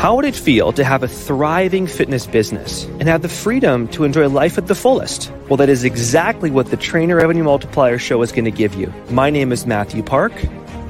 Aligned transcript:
How 0.00 0.16
would 0.16 0.24
it 0.24 0.34
feel 0.34 0.72
to 0.72 0.82
have 0.82 1.02
a 1.02 1.08
thriving 1.08 1.86
fitness 1.86 2.26
business 2.26 2.84
and 2.84 3.02
have 3.02 3.20
the 3.20 3.28
freedom 3.28 3.86
to 3.88 4.04
enjoy 4.04 4.30
life 4.30 4.56
at 4.56 4.66
the 4.66 4.74
fullest? 4.74 5.30
Well, 5.50 5.58
that 5.58 5.68
is 5.68 5.84
exactly 5.84 6.50
what 6.50 6.70
the 6.70 6.78
Trainer 6.78 7.16
Revenue 7.16 7.42
Multiplier 7.42 7.98
Show 7.98 8.22
is 8.22 8.32
going 8.32 8.46
to 8.46 8.50
give 8.50 8.74
you. 8.76 8.90
My 9.10 9.28
name 9.28 9.52
is 9.52 9.66
Matthew 9.66 10.02
Park. 10.02 10.32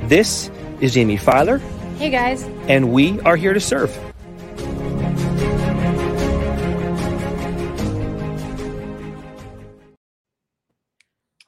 This 0.05 0.49
is 0.81 0.95
Jamie 0.95 1.17
Filer. 1.17 1.59
Hey, 1.99 2.11
guys. 2.11 2.45
And 2.69 2.93
we 2.93 3.19
are 3.23 3.35
here 3.35 3.53
to 3.53 3.59
serve. 3.59 3.91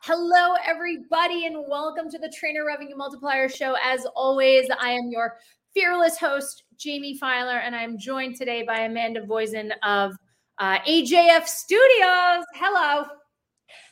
Hello, 0.01 0.57
everybody, 0.67 1.47
and 1.47 1.65
welcome 1.69 2.11
to 2.11 2.19
the 2.19 2.29
Trainer 2.37 2.67
Revenue 2.67 2.97
Multiplier 2.97 3.49
Show. 3.49 3.77
As 3.81 4.05
always, 4.17 4.69
I 4.81 4.91
am 4.91 5.11
your 5.13 5.37
fearless 5.75 6.19
host, 6.19 6.65
Jamie 6.77 7.17
Filer, 7.17 7.59
and 7.59 7.75
I'm 7.75 7.99
joined 7.99 8.37
today 8.37 8.63
by 8.63 8.81
Amanda 8.81 9.25
Voisin 9.25 9.73
of 9.83 10.13
uh, 10.59 10.79
AJF 10.81 11.47
Studios. 11.47 12.45
Hello. 12.55 13.07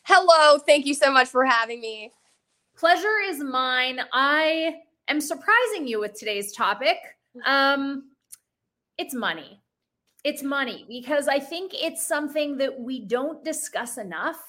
Hello. 0.04 0.58
Thank 0.58 0.86
you 0.86 0.94
so 0.94 1.10
much 1.10 1.28
for 1.28 1.44
having 1.44 1.80
me. 1.80 2.12
Pleasure 2.76 3.18
is 3.26 3.40
mine. 3.40 4.00
I 4.12 4.76
am 5.08 5.20
surprising 5.20 5.86
you 5.86 6.00
with 6.00 6.14
today's 6.14 6.52
topic. 6.52 6.98
Um, 7.44 8.10
it's 8.98 9.14
money. 9.14 9.60
It's 10.24 10.42
money 10.42 10.84
because 10.88 11.28
I 11.28 11.38
think 11.38 11.72
it's 11.74 12.06
something 12.06 12.58
that 12.58 12.78
we 12.78 13.06
don't 13.06 13.42
discuss 13.44 13.96
enough. 13.96 14.40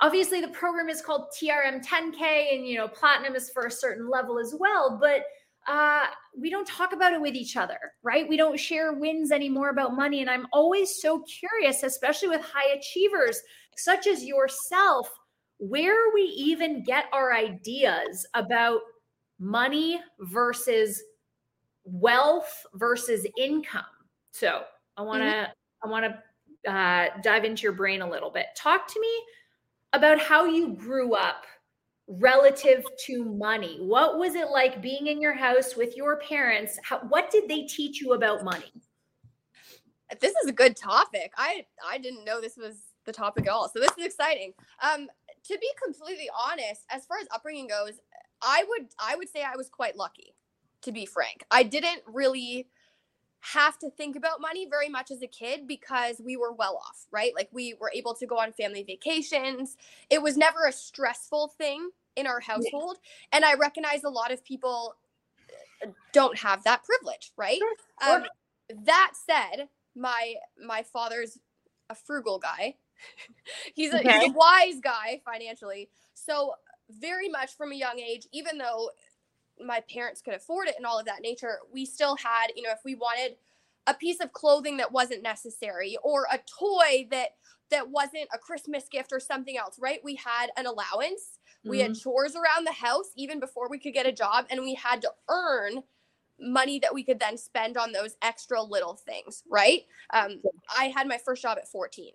Obviously, 0.00 0.40
the 0.40 0.48
program 0.48 0.88
is 0.88 1.00
called 1.00 1.26
TRM 1.40 1.84
10K, 1.86 2.54
and 2.54 2.66
you 2.66 2.76
know, 2.76 2.88
platinum 2.88 3.36
is 3.36 3.50
for 3.50 3.66
a 3.66 3.70
certain 3.70 4.10
level 4.10 4.40
as 4.40 4.54
well. 4.58 4.98
But 5.00 5.22
uh, 5.66 6.06
we 6.36 6.50
don't 6.50 6.66
talk 6.66 6.92
about 6.92 7.12
it 7.12 7.20
with 7.20 7.34
each 7.34 7.56
other, 7.56 7.78
right? 8.02 8.28
We 8.28 8.36
don't 8.36 8.58
share 8.58 8.92
wins 8.92 9.32
anymore 9.32 9.70
about 9.70 9.96
money. 9.96 10.20
And 10.20 10.28
I'm 10.28 10.46
always 10.52 11.00
so 11.00 11.22
curious, 11.22 11.82
especially 11.82 12.28
with 12.28 12.42
high 12.42 12.74
achievers 12.74 13.40
such 13.76 14.06
as 14.06 14.24
yourself, 14.24 15.10
where 15.58 16.12
we 16.12 16.22
even 16.22 16.82
get 16.84 17.06
our 17.12 17.34
ideas 17.34 18.26
about 18.34 18.80
money 19.38 20.00
versus 20.20 21.02
wealth 21.84 22.66
versus 22.74 23.26
income. 23.38 23.84
So 24.32 24.64
I 24.96 25.02
want 25.02 25.22
to, 25.22 25.28
mm-hmm. 25.28 25.88
I 25.88 25.90
want 25.90 26.04
to 26.04 26.70
uh, 26.70 27.08
dive 27.22 27.44
into 27.44 27.62
your 27.62 27.72
brain 27.72 28.02
a 28.02 28.08
little 28.08 28.30
bit. 28.30 28.46
Talk 28.56 28.86
to 28.92 29.00
me 29.00 29.22
about 29.92 30.18
how 30.18 30.44
you 30.44 30.74
grew 30.74 31.14
up 31.14 31.44
relative 32.06 32.84
to 33.06 33.24
money. 33.24 33.78
What 33.80 34.18
was 34.18 34.34
it 34.34 34.48
like 34.50 34.82
being 34.82 35.06
in 35.06 35.20
your 35.20 35.32
house 35.32 35.74
with 35.76 35.96
your 35.96 36.18
parents? 36.18 36.78
How, 36.82 37.00
what 37.08 37.30
did 37.30 37.48
they 37.48 37.62
teach 37.62 38.00
you 38.00 38.12
about 38.12 38.44
money? 38.44 38.72
This 40.20 40.34
is 40.42 40.48
a 40.48 40.52
good 40.52 40.76
topic. 40.76 41.32
I 41.36 41.64
I 41.88 41.98
didn't 41.98 42.24
know 42.24 42.40
this 42.40 42.56
was 42.56 42.76
the 43.04 43.12
topic 43.12 43.46
at 43.46 43.52
all. 43.52 43.68
So 43.68 43.80
this 43.80 43.90
is 43.98 44.04
exciting. 44.04 44.52
Um 44.82 45.08
to 45.46 45.58
be 45.58 45.70
completely 45.82 46.28
honest, 46.46 46.82
as 46.90 47.04
far 47.06 47.18
as 47.18 47.26
upbringing 47.34 47.68
goes, 47.68 47.92
I 48.42 48.64
would 48.68 48.88
I 48.98 49.16
would 49.16 49.28
say 49.28 49.42
I 49.42 49.56
was 49.56 49.68
quite 49.68 49.96
lucky 49.96 50.34
to 50.82 50.92
be 50.92 51.06
frank. 51.06 51.44
I 51.50 51.62
didn't 51.62 52.02
really 52.06 52.68
have 53.52 53.78
to 53.78 53.90
think 53.90 54.16
about 54.16 54.40
money 54.40 54.66
very 54.68 54.88
much 54.88 55.10
as 55.10 55.20
a 55.22 55.26
kid 55.26 55.68
because 55.68 56.20
we 56.24 56.36
were 56.36 56.52
well 56.52 56.76
off, 56.76 57.06
right? 57.10 57.32
Like 57.34 57.48
we 57.52 57.74
were 57.78 57.90
able 57.94 58.14
to 58.14 58.26
go 58.26 58.38
on 58.38 58.52
family 58.52 58.82
vacations. 58.82 59.76
It 60.08 60.22
was 60.22 60.36
never 60.36 60.66
a 60.66 60.72
stressful 60.72 61.52
thing 61.58 61.90
in 62.16 62.26
our 62.26 62.40
household. 62.40 62.96
Yeah. 63.02 63.36
And 63.36 63.44
I 63.44 63.54
recognize 63.54 64.02
a 64.02 64.08
lot 64.08 64.32
of 64.32 64.42
people 64.44 64.94
uh, 65.82 65.88
don't 66.12 66.38
have 66.38 66.64
that 66.64 66.84
privilege, 66.84 67.32
right? 67.36 67.58
Sure. 67.58 68.16
Um, 68.16 68.24
that 68.86 69.12
said, 69.26 69.68
my 69.94 70.34
my 70.64 70.82
father's 70.82 71.38
a 71.90 71.94
frugal 71.94 72.38
guy. 72.38 72.76
he's, 73.74 73.92
a, 73.92 73.98
okay. 73.98 74.20
he's 74.20 74.30
a 74.30 74.32
wise 74.32 74.80
guy 74.82 75.20
financially. 75.24 75.90
So 76.14 76.54
very 76.88 77.28
much 77.28 77.56
from 77.56 77.72
a 77.72 77.74
young 77.74 77.98
age, 77.98 78.26
even 78.32 78.56
though 78.56 78.90
my 79.60 79.82
parents 79.92 80.20
could 80.20 80.34
afford 80.34 80.68
it 80.68 80.74
and 80.76 80.86
all 80.86 80.98
of 80.98 81.06
that 81.06 81.22
nature, 81.22 81.58
we 81.72 81.84
still 81.84 82.16
had, 82.16 82.48
you 82.56 82.62
know, 82.62 82.70
if 82.70 82.80
we 82.84 82.94
wanted 82.94 83.36
a 83.86 83.94
piece 83.94 84.20
of 84.20 84.32
clothing 84.32 84.78
that 84.78 84.92
wasn't 84.92 85.22
necessary 85.22 85.96
or 86.02 86.26
a 86.32 86.38
toy 86.58 87.06
that 87.10 87.30
that 87.70 87.88
wasn't 87.88 88.28
a 88.32 88.38
Christmas 88.38 88.88
gift 88.88 89.12
or 89.12 89.20
something 89.20 89.56
else, 89.56 89.78
right? 89.80 90.00
We 90.04 90.14
had 90.16 90.48
an 90.56 90.66
allowance. 90.66 91.38
Mm-hmm. 91.60 91.70
We 91.70 91.80
had 91.80 91.92
mm-hmm. 91.92 92.00
chores 92.00 92.36
around 92.36 92.66
the 92.66 92.72
house 92.72 93.10
even 93.16 93.40
before 93.40 93.68
we 93.68 93.78
could 93.78 93.94
get 93.94 94.06
a 94.06 94.12
job 94.12 94.46
and 94.50 94.60
we 94.60 94.74
had 94.74 95.02
to 95.02 95.10
earn 95.28 95.82
money 96.38 96.78
that 96.80 96.92
we 96.92 97.02
could 97.02 97.20
then 97.20 97.36
spend 97.38 97.76
on 97.76 97.92
those 97.92 98.16
extra 98.22 98.62
little 98.62 98.94
things, 98.94 99.42
right? 99.48 99.82
Um, 100.12 100.42
I 100.76 100.86
had 100.86 101.06
my 101.06 101.18
first 101.18 101.42
job 101.42 101.58
at 101.58 101.68
14 101.68 102.12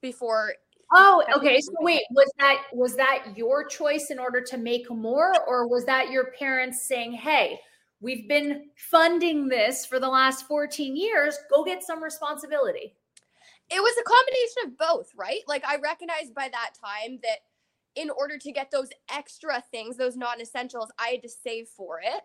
before 0.00 0.54
Oh, 0.92 1.24
okay. 1.36 1.60
So 1.60 1.72
wait, 1.80 2.02
was 2.10 2.30
that 2.38 2.64
was 2.72 2.96
that 2.96 3.36
your 3.36 3.66
choice 3.66 4.10
in 4.10 4.18
order 4.18 4.40
to 4.42 4.56
make 4.56 4.90
more 4.90 5.32
or 5.46 5.66
was 5.68 5.84
that 5.86 6.10
your 6.10 6.32
parents 6.32 6.86
saying, 6.86 7.12
"Hey, 7.12 7.60
we've 8.00 8.28
been 8.28 8.70
funding 8.76 9.48
this 9.48 9.86
for 9.86 9.98
the 9.98 10.08
last 10.08 10.46
14 10.46 10.96
years, 10.96 11.38
go 11.50 11.64
get 11.64 11.82
some 11.82 12.02
responsibility." 12.02 12.96
It 13.70 13.80
was 13.80 13.96
a 13.98 14.04
combination 14.04 14.64
of 14.66 14.78
both, 14.78 15.14
right? 15.14 15.40
Like 15.48 15.64
I 15.64 15.76
recognized 15.76 16.34
by 16.34 16.48
that 16.50 16.72
time 16.82 17.18
that 17.22 17.38
in 17.96 18.10
order 18.10 18.38
to 18.38 18.52
get 18.52 18.70
those 18.70 18.90
extra 19.10 19.62
things, 19.70 19.96
those 19.96 20.16
non-essentials, 20.16 20.90
I 20.98 21.08
had 21.08 21.22
to 21.22 21.28
save 21.28 21.68
for 21.68 22.00
it. 22.00 22.22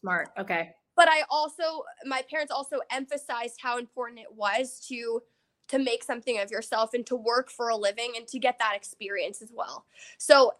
Smart. 0.00 0.30
Okay. 0.38 0.74
But 0.96 1.08
I 1.08 1.22
also 1.30 1.84
my 2.04 2.22
parents 2.28 2.52
also 2.52 2.80
emphasized 2.90 3.58
how 3.62 3.78
important 3.78 4.20
it 4.20 4.32
was 4.32 4.84
to 4.88 5.22
to 5.72 5.78
make 5.78 6.04
something 6.04 6.38
of 6.38 6.50
yourself 6.50 6.92
and 6.92 7.06
to 7.06 7.16
work 7.16 7.50
for 7.50 7.70
a 7.70 7.76
living 7.76 8.12
and 8.16 8.28
to 8.28 8.38
get 8.38 8.58
that 8.58 8.76
experience 8.76 9.40
as 9.40 9.50
well. 9.54 9.86
So, 10.18 10.52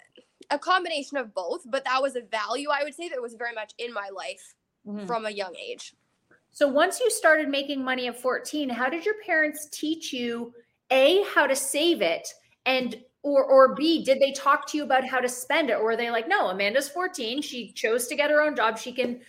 a 0.50 0.58
combination 0.58 1.18
of 1.18 1.34
both, 1.34 1.62
but 1.66 1.84
that 1.84 2.02
was 2.02 2.16
a 2.16 2.22
value 2.22 2.68
I 2.70 2.82
would 2.82 2.94
say 2.94 3.08
that 3.10 3.20
was 3.20 3.34
very 3.34 3.54
much 3.54 3.74
in 3.78 3.92
my 3.92 4.08
life 4.14 4.54
mm-hmm. 4.86 5.06
from 5.06 5.26
a 5.26 5.30
young 5.30 5.54
age. 5.56 5.94
So, 6.50 6.66
once 6.66 6.98
you 6.98 7.10
started 7.10 7.50
making 7.50 7.84
money 7.84 8.08
at 8.08 8.18
14, 8.18 8.70
how 8.70 8.88
did 8.88 9.04
your 9.04 9.16
parents 9.24 9.68
teach 9.70 10.14
you 10.14 10.54
A, 10.90 11.22
how 11.34 11.46
to 11.46 11.54
save 11.54 12.00
it 12.00 12.26
and 12.64 12.96
or 13.22 13.44
or 13.44 13.74
B, 13.74 14.02
did 14.02 14.18
they 14.18 14.32
talk 14.32 14.66
to 14.68 14.78
you 14.78 14.82
about 14.82 15.06
how 15.06 15.20
to 15.20 15.28
spend 15.28 15.68
it 15.70 15.74
or 15.74 15.84
were 15.84 15.96
they 15.96 16.10
like, 16.10 16.26
"No, 16.26 16.48
Amanda's 16.48 16.88
14, 16.88 17.42
she 17.42 17.70
chose 17.72 18.08
to 18.08 18.16
get 18.16 18.30
her 18.30 18.40
own 18.40 18.56
job, 18.56 18.78
she 18.78 18.92
can 18.92 19.20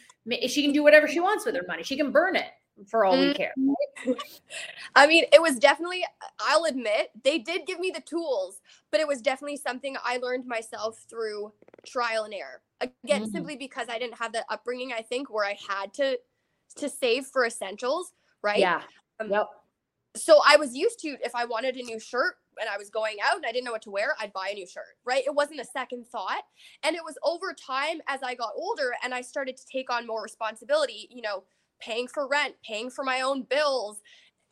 she 0.48 0.64
can 0.64 0.72
do 0.72 0.82
whatever 0.82 1.08
she 1.10 1.20
wants 1.20 1.46
with 1.46 1.56
her 1.56 1.66
money. 1.68 1.84
She 1.84 1.98
can 1.98 2.12
burn 2.12 2.38
it." 2.38 2.48
For 2.88 3.06
all 3.06 3.20
we 3.20 3.34
care. 3.34 3.54
I 4.96 5.08
mean, 5.08 5.26
it 5.32 5.42
was 5.42 5.58
definitely, 5.58 6.06
I'll 6.40 6.66
admit, 6.66 7.12
they 7.24 7.38
did 7.38 7.66
give 7.66 7.80
me 7.80 7.92
the 7.94 8.02
tools, 8.02 8.62
but 8.92 9.00
it 9.00 9.08
was 9.08 9.22
definitely 9.22 9.58
something 9.58 9.96
I 10.04 10.18
learned 10.18 10.46
myself 10.46 11.06
through 11.10 11.54
trial 11.86 12.24
and 12.24 12.34
error. 12.34 12.62
Again, 12.82 13.24
mm-hmm. 13.24 13.32
simply 13.32 13.56
because 13.56 13.88
I 13.90 14.00
didn't 14.00 14.18
have 14.18 14.34
the 14.34 14.46
upbringing, 14.50 14.92
I 14.94 15.02
think, 15.02 15.30
where 15.30 15.46
I 15.46 15.58
had 15.70 15.94
to 15.96 16.18
to 16.78 16.90
save 16.90 17.28
for 17.28 17.46
essentials, 17.46 18.14
right? 18.42 18.60
Yeah. 18.60 18.82
Um, 19.20 19.30
yep. 19.30 19.48
So 20.16 20.42
I 20.46 20.58
was 20.58 20.76
used 20.76 21.00
to 21.00 21.18
if 21.24 21.36
I 21.36 21.46
wanted 21.46 21.76
a 21.76 21.84
new 21.84 22.00
shirt 22.00 22.36
and 22.60 22.70
I 22.70 22.78
was 22.78 22.90
going 22.90 23.18
out 23.24 23.36
and 23.36 23.46
I 23.46 23.52
didn't 23.52 23.66
know 23.66 23.72
what 23.72 23.82
to 23.84 23.92
wear, 23.92 24.16
I'd 24.20 24.34
buy 24.34 24.50
a 24.52 24.54
new 24.54 24.68
shirt, 24.68 24.98
right? 25.06 25.24
It 25.26 25.34
wasn't 25.34 25.60
a 25.60 25.66
second 25.66 26.08
thought. 26.08 26.44
And 26.84 26.96
it 26.96 27.04
was 27.04 27.16
over 27.24 27.54
time 27.54 28.02
as 28.08 28.22
I 28.24 28.36
got 28.36 28.52
older 28.56 28.92
and 29.04 29.14
I 29.14 29.22
started 29.22 29.58
to 29.58 29.66
take 29.66 29.92
on 29.92 30.06
more 30.06 30.22
responsibility, 30.22 31.08
you 31.10 31.22
know, 31.22 31.44
paying 31.84 32.08
for 32.08 32.28
rent, 32.28 32.56
paying 32.66 32.90
for 32.90 33.04
my 33.04 33.22
own 33.22 33.44
bills, 33.44 34.02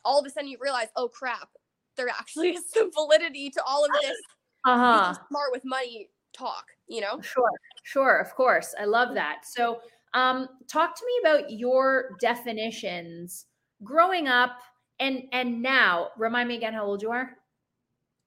all 0.04 0.20
of 0.20 0.26
a 0.26 0.30
sudden 0.30 0.48
you 0.48 0.58
realize, 0.60 0.88
oh 0.96 1.08
crap, 1.08 1.48
there 1.96 2.08
actually 2.08 2.50
is 2.54 2.64
some 2.70 2.90
validity 2.92 3.50
to 3.50 3.62
all 3.66 3.84
of 3.84 3.90
this. 4.00 4.16
Uh-huh. 4.64 5.14
Smart 5.28 5.52
with 5.52 5.64
money 5.64 6.08
talk, 6.32 6.66
you 6.88 7.00
know? 7.00 7.20
Sure, 7.20 7.50
sure, 7.82 8.18
of 8.18 8.34
course. 8.34 8.74
I 8.80 8.84
love 8.84 9.14
that. 9.14 9.42
So 9.44 9.80
um, 10.14 10.48
talk 10.68 10.96
to 10.96 11.04
me 11.06 11.30
about 11.30 11.50
your 11.50 12.16
definitions 12.20 13.46
growing 13.82 14.28
up 14.28 14.58
and 15.00 15.24
and 15.32 15.62
now. 15.62 16.08
Remind 16.16 16.48
me 16.48 16.56
again 16.56 16.74
how 16.74 16.84
old 16.84 17.02
you 17.02 17.10
are. 17.10 17.30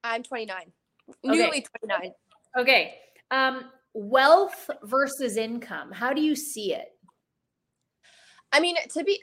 I'm 0.04 0.22
29. 0.22 0.56
Okay. 1.08 1.16
Newly 1.24 1.64
29. 1.82 2.12
Okay. 2.58 2.94
Um, 3.30 3.70
wealth 3.94 4.68
versus 4.82 5.36
income. 5.36 5.90
How 5.90 6.12
do 6.12 6.20
you 6.20 6.36
see 6.36 6.74
it? 6.74 6.88
I 8.52 8.60
mean, 8.60 8.76
to 8.92 9.04
be, 9.04 9.22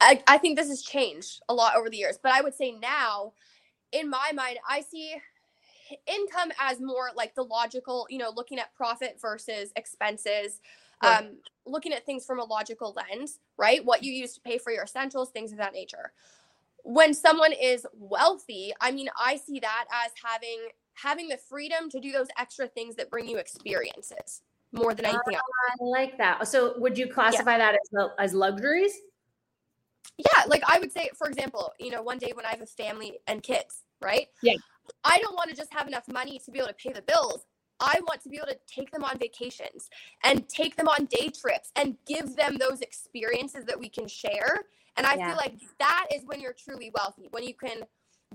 I, 0.00 0.22
I 0.26 0.38
think 0.38 0.58
this 0.58 0.68
has 0.68 0.82
changed 0.82 1.42
a 1.48 1.54
lot 1.54 1.76
over 1.76 1.90
the 1.90 1.96
years, 1.96 2.18
but 2.22 2.32
I 2.32 2.40
would 2.40 2.54
say 2.54 2.72
now, 2.72 3.32
in 3.92 4.08
my 4.08 4.32
mind, 4.34 4.58
I 4.68 4.80
see 4.80 5.14
income 6.06 6.50
as 6.58 6.80
more 6.80 7.10
like 7.14 7.34
the 7.34 7.42
logical, 7.42 8.06
you 8.08 8.18
know, 8.18 8.30
looking 8.34 8.58
at 8.58 8.74
profit 8.74 9.18
versus 9.20 9.70
expenses, 9.76 10.60
right. 11.02 11.18
um, 11.18 11.38
looking 11.66 11.92
at 11.92 12.06
things 12.06 12.24
from 12.24 12.38
a 12.38 12.44
logical 12.44 12.94
lens, 12.96 13.38
right? 13.56 13.84
What 13.84 14.02
you 14.02 14.12
use 14.12 14.34
to 14.34 14.40
pay 14.40 14.58
for 14.58 14.72
your 14.72 14.84
essentials, 14.84 15.30
things 15.30 15.52
of 15.52 15.58
that 15.58 15.72
nature. 15.72 16.12
When 16.82 17.14
someone 17.14 17.52
is 17.52 17.86
wealthy, 17.94 18.72
I 18.80 18.90
mean, 18.90 19.08
I 19.18 19.36
see 19.36 19.60
that 19.60 19.86
as 20.04 20.12
having 20.22 20.68
having 20.94 21.28
the 21.28 21.36
freedom 21.36 21.90
to 21.90 21.98
do 21.98 22.12
those 22.12 22.28
extra 22.38 22.68
things 22.68 22.94
that 22.96 23.10
bring 23.10 23.26
you 23.26 23.36
experiences 23.36 24.42
more 24.74 24.94
than 24.94 25.06
anything 25.06 25.36
ah, 25.36 25.38
else. 25.38 25.78
I 25.80 25.84
like 25.84 26.18
that. 26.18 26.46
So 26.48 26.78
would 26.78 26.98
you 26.98 27.06
classify 27.06 27.52
yeah. 27.52 27.72
that 27.72 27.74
as, 27.74 28.08
as 28.18 28.34
luxuries? 28.34 28.92
yeah, 30.18 30.44
like 30.46 30.62
I 30.66 30.78
would 30.78 30.92
say, 30.92 31.10
for 31.16 31.26
example, 31.28 31.72
you 31.80 31.90
know, 31.90 32.02
one 32.02 32.18
day 32.18 32.32
when 32.34 32.46
I 32.46 32.50
have 32.50 32.60
a 32.60 32.66
family 32.66 33.18
and 33.26 33.42
kids, 33.42 33.82
right? 34.00 34.28
Yeah. 34.42 34.54
I 35.02 35.18
don't 35.18 35.34
want 35.34 35.50
to 35.50 35.56
just 35.56 35.72
have 35.72 35.88
enough 35.88 36.06
money 36.08 36.40
to 36.44 36.50
be 36.50 36.58
able 36.58 36.68
to 36.68 36.74
pay 36.74 36.92
the 36.92 37.02
bills. 37.02 37.44
I 37.80 38.00
want 38.06 38.22
to 38.22 38.28
be 38.28 38.36
able 38.36 38.48
to 38.48 38.58
take 38.66 38.92
them 38.92 39.02
on 39.02 39.18
vacations 39.18 39.88
and 40.22 40.48
take 40.48 40.76
them 40.76 40.86
on 40.86 41.06
day 41.06 41.30
trips 41.30 41.72
and 41.74 41.96
give 42.06 42.36
them 42.36 42.56
those 42.56 42.80
experiences 42.80 43.64
that 43.64 43.78
we 43.78 43.88
can 43.88 44.06
share. 44.06 44.66
And 44.96 45.06
I 45.06 45.16
Yeah. 45.16 45.28
feel 45.28 45.36
like 45.36 45.54
that 45.80 46.06
is 46.14 46.24
when 46.24 46.40
you're 46.40 46.52
truly 46.52 46.92
wealthy, 46.94 47.28
when 47.30 47.42
you 47.42 47.54
can 47.54 47.84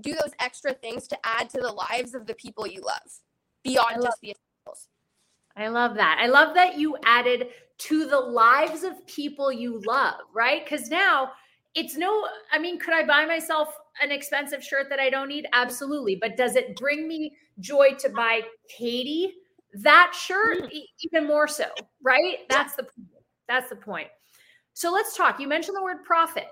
do 0.02 0.12
those 0.12 0.32
extra 0.38 0.74
things 0.74 1.08
to 1.08 1.18
add 1.24 1.48
to 1.50 1.60
the 1.60 1.72
lives 1.72 2.14
of 2.14 2.26
the 2.26 2.34
people 2.34 2.66
you 2.66 2.80
love 2.80 3.20
beyond 3.62 3.96
love- 3.96 4.10
just 4.10 4.20
the 4.20 4.36
essentials. 4.36 4.88
I 5.60 5.68
love 5.68 5.94
that. 5.96 6.18
I 6.20 6.26
love 6.26 6.54
that 6.54 6.78
you 6.78 6.96
added 7.04 7.48
to 7.78 8.06
the 8.06 8.18
lives 8.18 8.82
of 8.82 9.06
people 9.06 9.52
you 9.52 9.80
love, 9.86 10.20
right? 10.34 10.64
Because 10.64 10.88
now 10.90 11.32
it's 11.74 11.96
no, 11.96 12.26
I 12.52 12.58
mean, 12.58 12.78
could 12.78 12.94
I 12.94 13.04
buy 13.06 13.24
myself 13.24 13.74
an 14.02 14.10
expensive 14.10 14.62
shirt 14.62 14.88
that 14.90 14.98
I 15.00 15.10
don't 15.10 15.28
need? 15.28 15.46
Absolutely. 15.52 16.16
But 16.16 16.36
does 16.36 16.56
it 16.56 16.76
bring 16.76 17.06
me 17.08 17.36
joy 17.60 17.94
to 18.00 18.08
buy 18.10 18.42
Katie 18.68 19.34
that 19.74 20.12
shirt? 20.18 20.72
E- 20.72 20.88
Even 21.02 21.26
more 21.26 21.48
so, 21.48 21.66
right? 22.02 22.38
That's 22.48 22.74
the 22.76 22.86
that's 23.48 23.70
the 23.70 23.76
point. 23.76 24.08
So 24.74 24.90
let's 24.92 25.16
talk. 25.16 25.40
You 25.40 25.48
mentioned 25.48 25.76
the 25.76 25.82
word 25.82 26.04
profit. 26.04 26.48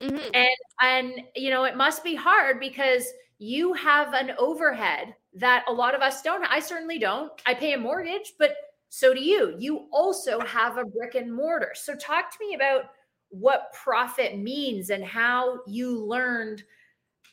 Mhm. 0.00 0.30
and 0.34 0.48
and 0.80 1.12
you 1.36 1.50
know 1.50 1.64
it 1.64 1.76
must 1.76 2.02
be 2.02 2.14
hard 2.14 2.58
because 2.58 3.06
you 3.38 3.74
have 3.74 4.14
an 4.14 4.32
overhead 4.38 5.14
that 5.34 5.64
a 5.68 5.72
lot 5.72 5.94
of 5.94 6.00
us 6.00 6.22
don't 6.22 6.44
i 6.50 6.58
certainly 6.58 6.98
don't 6.98 7.30
i 7.46 7.54
pay 7.54 7.72
a 7.74 7.78
mortgage 7.78 8.32
but 8.38 8.54
so 8.88 9.14
do 9.14 9.20
you 9.22 9.54
you 9.58 9.86
also 9.92 10.40
have 10.40 10.76
a 10.76 10.84
brick 10.84 11.14
and 11.14 11.32
mortar 11.32 11.70
so 11.74 11.94
talk 11.94 12.30
to 12.30 12.36
me 12.44 12.54
about 12.54 12.86
what 13.28 13.72
profit 13.72 14.36
means 14.38 14.90
and 14.90 15.04
how 15.04 15.60
you 15.68 16.04
learned 16.04 16.64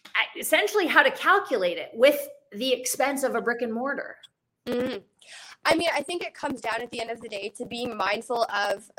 uh, 0.05 0.39
essentially 0.39 0.85
how 0.85 1.01
to 1.01 1.09
calculate 1.11 1.77
it 1.79 1.89
with 1.93 2.27
the 2.51 2.71
expense 2.71 3.23
of 3.23 3.33
a 3.35 3.41
brick 3.41 3.61
and 3.61 3.73
mortar 3.73 4.15
Mhm. 4.67 5.01
I 5.63 5.75
mean, 5.75 5.87
I 5.93 6.01
think 6.01 6.23
it 6.23 6.33
comes 6.33 6.59
down 6.61 6.81
at 6.81 6.91
the 6.91 6.99
end 6.99 7.09
of 7.09 7.21
the 7.21 7.29
day 7.29 7.49
to 7.57 7.65
being 7.65 7.95
mindful 7.95 8.43
of, 8.53 8.89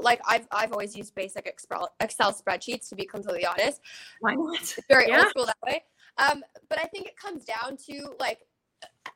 like 0.00 0.20
I've 0.26 0.46
I've 0.50 0.72
always 0.72 0.96
used 0.96 1.14
basic 1.14 1.46
Excel 1.46 1.94
Excel 2.00 2.32
spreadsheets 2.32 2.88
to 2.88 2.96
be 2.96 3.04
completely 3.06 3.46
honest. 3.46 3.80
why 4.20 4.34
not 4.34 4.76
very 4.88 5.08
Yeah. 5.08 5.18
old 5.20 5.28
school 5.30 5.46
that 5.46 5.56
way. 5.64 5.84
Um, 6.18 6.42
but 6.68 6.78
I 6.78 6.86
think 6.86 7.06
it 7.06 7.16
comes 7.16 7.44
down 7.44 7.76
to 7.88 8.14
like 8.18 8.40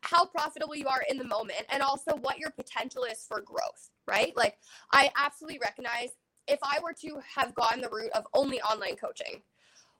how 0.03 0.25
profitable 0.27 0.75
you 0.75 0.87
are 0.87 1.03
in 1.09 1.19
the 1.19 1.25
moment 1.25 1.65
and 1.71 1.83
also 1.83 2.17
what 2.17 2.39
your 2.39 2.51
potential 2.51 3.05
is 3.05 3.25
for 3.27 3.41
growth, 3.41 3.91
right? 4.07 4.37
Like 4.37 4.59
I 4.93 5.11
absolutely 5.17 5.59
recognize 5.63 6.11
if 6.49 6.59
I 6.63 6.79
were 6.83 6.95
to 7.03 7.21
have 7.37 7.55
gone 7.55 7.81
the 7.81 7.89
route 7.89 8.13
of 8.13 8.25
only 8.35 8.61
online 8.63 8.97
coaching, 8.97 9.43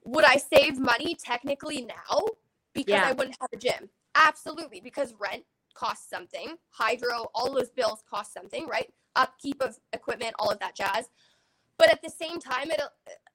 would 0.05 0.25
I 0.25 0.37
save 0.37 0.79
money 0.79 1.15
technically 1.15 1.83
now 1.83 2.27
because 2.75 2.95
Yeah. 2.95 3.07
I 3.07 3.13
wouldn't 3.13 3.37
have 3.41 3.51
a 3.53 3.57
gym? 3.57 3.91
Absolutely, 4.15 4.81
because 4.81 5.15
rent 5.19 5.45
costs 5.75 6.09
something, 6.11 6.57
hydro, 6.71 7.29
all 7.35 7.53
those 7.55 7.71
bills 7.71 8.03
cost 8.11 8.33
something, 8.33 8.67
right? 8.67 8.93
Upkeep 9.17 9.63
of 9.63 9.79
equipment, 9.93 10.35
all 10.39 10.51
of 10.51 10.59
that 10.61 10.75
jazz. 10.75 11.09
But 11.81 11.91
at 11.91 12.03
the 12.03 12.11
same 12.11 12.39
time, 12.41 12.71
it 12.71 12.81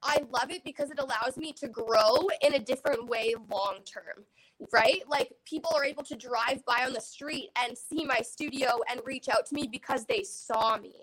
I 0.04 0.22
love 0.30 0.52
it 0.52 0.62
because 0.62 0.92
it 0.92 1.00
allows 1.00 1.36
me 1.36 1.52
to 1.54 1.66
grow 1.66 2.28
in 2.42 2.54
a 2.54 2.60
different 2.60 3.08
way 3.08 3.34
long 3.50 3.78
term, 3.84 4.24
right? 4.72 5.02
Like 5.08 5.32
people 5.44 5.72
are 5.76 5.84
able 5.84 6.04
to 6.04 6.14
drive 6.14 6.64
by 6.64 6.84
on 6.86 6.92
the 6.92 7.00
street 7.00 7.50
and 7.58 7.76
see 7.76 8.04
my 8.04 8.20
studio 8.20 8.68
and 8.88 9.00
reach 9.04 9.28
out 9.28 9.46
to 9.46 9.54
me 9.56 9.68
because 9.70 10.06
they 10.06 10.22
saw 10.22 10.78
me. 10.78 10.94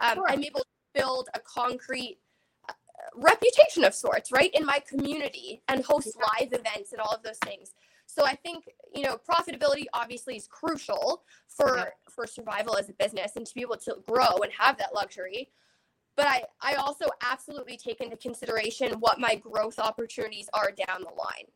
Um, 0.00 0.16
Sure. 0.16 0.26
I'm 0.28 0.44
able 0.44 0.60
to 0.60 0.66
build 0.92 1.30
a 1.32 1.40
concrete 1.40 2.18
uh, 2.68 2.74
reputation 3.16 3.82
of 3.84 3.94
sorts, 3.94 4.30
right, 4.30 4.50
in 4.52 4.66
my 4.66 4.80
community 4.86 5.62
and 5.68 5.82
host 5.82 6.14
live 6.18 6.52
events 6.52 6.92
and 6.92 7.00
all 7.00 7.14
of 7.14 7.22
those 7.22 7.38
things. 7.46 7.72
So 8.04 8.26
I 8.26 8.34
think 8.34 8.64
you 8.94 9.04
know 9.04 9.16
profitability 9.16 9.86
obviously 9.94 10.36
is 10.36 10.46
crucial 10.48 11.22
for 11.48 11.78
Yeah. 11.78 11.84
for 12.14 12.26
survival 12.26 12.76
as 12.76 12.90
a 12.90 12.92
business 12.92 13.36
and 13.36 13.46
to 13.46 13.54
be 13.54 13.62
able 13.62 13.78
to 13.78 13.96
grow 14.06 14.32
and 14.44 14.52
have 14.58 14.76
that 14.78 14.92
luxury 14.94 15.48
but 16.20 16.28
I, 16.28 16.44
I 16.60 16.74
also 16.74 17.06
absolutely 17.22 17.78
take 17.78 18.02
into 18.02 18.14
consideration 18.14 18.92
what 19.00 19.18
my 19.18 19.36
growth 19.36 19.78
opportunities 19.78 20.50
are 20.52 20.70
down 20.70 21.00
the 21.00 21.14
line 21.14 21.46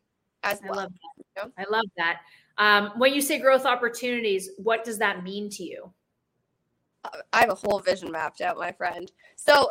as 0.43 0.59
well. 0.63 0.79
i 0.79 0.83
love 0.83 0.93
that 0.93 1.11
you 1.19 1.25
know? 1.37 1.53
i 1.59 1.65
love 1.71 1.85
that 1.99 2.21
um, 2.57 2.93
when 2.97 3.13
you 3.13 3.21
say 3.21 3.39
growth 3.39 3.67
opportunities 3.67 4.49
what 4.57 4.83
does 4.83 4.97
that 4.97 5.23
mean 5.23 5.51
to 5.51 5.65
you 5.65 5.93
I 7.35 7.41
have 7.41 7.51
a 7.51 7.55
whole 7.55 7.81
vision 7.81 8.11
mapped 8.11 8.41
out, 8.41 8.57
my 8.57 8.73
friend. 8.73 9.13
So 9.37 9.69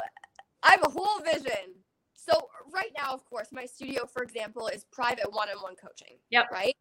I 0.62 0.70
have 0.70 0.84
a 0.86 0.90
whole 0.90 1.20
vision. 1.24 1.74
So 2.14 2.48
right 2.72 2.92
now, 2.96 3.12
of 3.12 3.26
course, 3.26 3.48
my 3.52 3.66
studio, 3.66 4.06
for 4.06 4.22
example, 4.22 4.68
is 4.68 4.86
private 4.92 5.32
one-on-one 5.32 5.74
coaching. 5.76 6.18
Yep. 6.30 6.52
Right. 6.52 6.76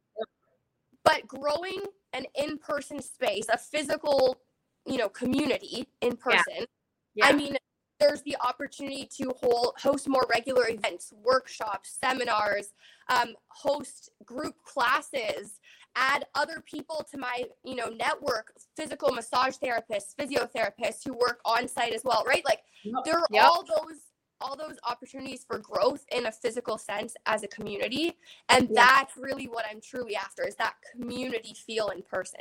But 1.04 1.26
growing 1.26 1.80
an 2.12 2.26
in-person 2.34 3.00
space, 3.00 3.46
a 3.50 3.56
physical, 3.56 4.36
you 4.84 4.98
know, 4.98 5.08
community 5.08 5.88
in 6.02 6.18
person. 6.18 6.66
yeah 7.14 7.28
I 7.28 7.32
mean, 7.32 7.56
there's 8.02 8.22
the 8.22 8.36
opportunity 8.44 9.08
to 9.18 9.32
hold, 9.40 9.74
host 9.80 10.08
more 10.08 10.26
regular 10.28 10.68
events, 10.68 11.12
workshops, 11.22 11.96
seminars, 12.04 12.72
um, 13.08 13.34
host 13.48 14.10
group 14.24 14.54
classes, 14.64 15.60
add 15.94 16.24
other 16.34 16.60
people 16.66 17.06
to 17.12 17.16
my, 17.16 17.44
you 17.62 17.76
know, 17.76 17.86
network, 17.88 18.52
physical 18.76 19.12
massage 19.12 19.54
therapists, 19.62 20.16
physiotherapists 20.18 21.04
who 21.04 21.12
work 21.12 21.40
on 21.44 21.68
site 21.68 21.92
as 21.92 22.02
well, 22.04 22.24
right? 22.26 22.44
Like 22.44 22.60
Yep. 22.82 23.04
there 23.04 23.18
are 23.18 23.28
Yep. 23.30 23.44
all 23.44 23.64
those 23.64 23.98
all 24.40 24.56
those 24.56 24.76
opportunities 24.88 25.44
for 25.44 25.60
growth 25.60 26.04
in 26.10 26.26
a 26.26 26.32
physical 26.32 26.76
sense 26.76 27.14
as 27.26 27.44
a 27.44 27.48
community 27.48 28.18
and 28.48 28.68
Yeah. 28.72 28.86
that's 28.86 29.16
really 29.16 29.46
what 29.46 29.64
i'm 29.70 29.80
truly 29.80 30.16
after 30.16 30.44
is 30.44 30.56
that 30.56 30.74
community 30.90 31.54
feel 31.54 31.90
in 31.90 32.02
person 32.02 32.40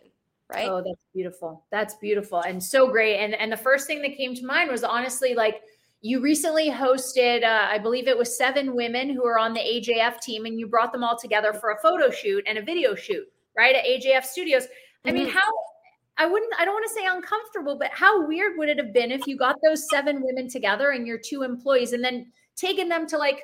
right 0.53 0.69
Oh, 0.69 0.81
that's 0.85 1.05
beautiful. 1.13 1.65
That's 1.71 1.95
beautiful 1.95 2.41
and 2.41 2.61
so 2.63 2.87
great. 2.89 3.17
And 3.17 3.33
and 3.35 3.51
the 3.51 3.57
first 3.57 3.87
thing 3.87 4.01
that 4.01 4.15
came 4.17 4.35
to 4.35 4.45
mind 4.45 4.69
was 4.71 4.83
honestly 4.83 5.33
like 5.33 5.61
you 6.03 6.19
recently 6.19 6.69
hosted, 6.69 7.43
uh, 7.43 7.67
I 7.69 7.77
believe 7.77 8.07
it 8.07 8.17
was 8.17 8.35
seven 8.35 8.75
women 8.75 9.09
who 9.11 9.23
are 9.23 9.37
on 9.37 9.53
the 9.53 9.59
AJF 9.59 10.19
team, 10.19 10.45
and 10.45 10.59
you 10.59 10.67
brought 10.67 10.91
them 10.91 11.03
all 11.03 11.15
together 11.15 11.53
for 11.53 11.69
a 11.71 11.77
photo 11.79 12.09
shoot 12.09 12.43
and 12.47 12.57
a 12.57 12.61
video 12.63 12.95
shoot, 12.95 13.23
right 13.55 13.75
at 13.75 13.85
AJF 13.85 14.25
Studios. 14.25 14.67
I 15.05 15.11
mean, 15.11 15.27
Mhm. 15.27 15.31
how? 15.31 15.47
I 16.17 16.25
wouldn't. 16.25 16.51
I 16.59 16.65
don't 16.65 16.73
want 16.73 16.87
to 16.87 16.93
say 16.93 17.05
uncomfortable, 17.05 17.75
but 17.75 17.91
how 17.91 18.25
weird 18.25 18.57
would 18.57 18.67
it 18.67 18.77
have 18.79 18.93
been 18.93 19.11
if 19.11 19.27
you 19.27 19.37
got 19.37 19.57
those 19.63 19.87
seven 19.89 20.21
women 20.23 20.49
together 20.49 20.89
and 20.89 21.05
your 21.05 21.19
two 21.19 21.43
employees, 21.43 21.93
and 21.93 22.03
then 22.03 22.31
taken 22.55 22.89
them 22.89 23.05
to 23.07 23.17
like 23.19 23.43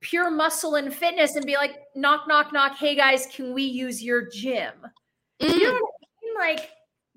pure 0.00 0.30
muscle 0.30 0.76
and 0.76 0.94
fitness 0.94 1.34
and 1.34 1.44
be 1.44 1.56
like, 1.56 1.80
knock, 1.96 2.28
knock, 2.28 2.52
knock. 2.52 2.76
Hey 2.76 2.94
guys, 2.94 3.26
can 3.34 3.52
we 3.52 3.64
use 3.64 4.00
your 4.02 4.28
gym? 4.30 4.72
Mhm. 5.40 5.48
You 5.58 5.64
know 5.64 5.72
what 5.72 5.76
I 5.76 5.80
mean? 5.80 5.95
Like, 6.38 6.70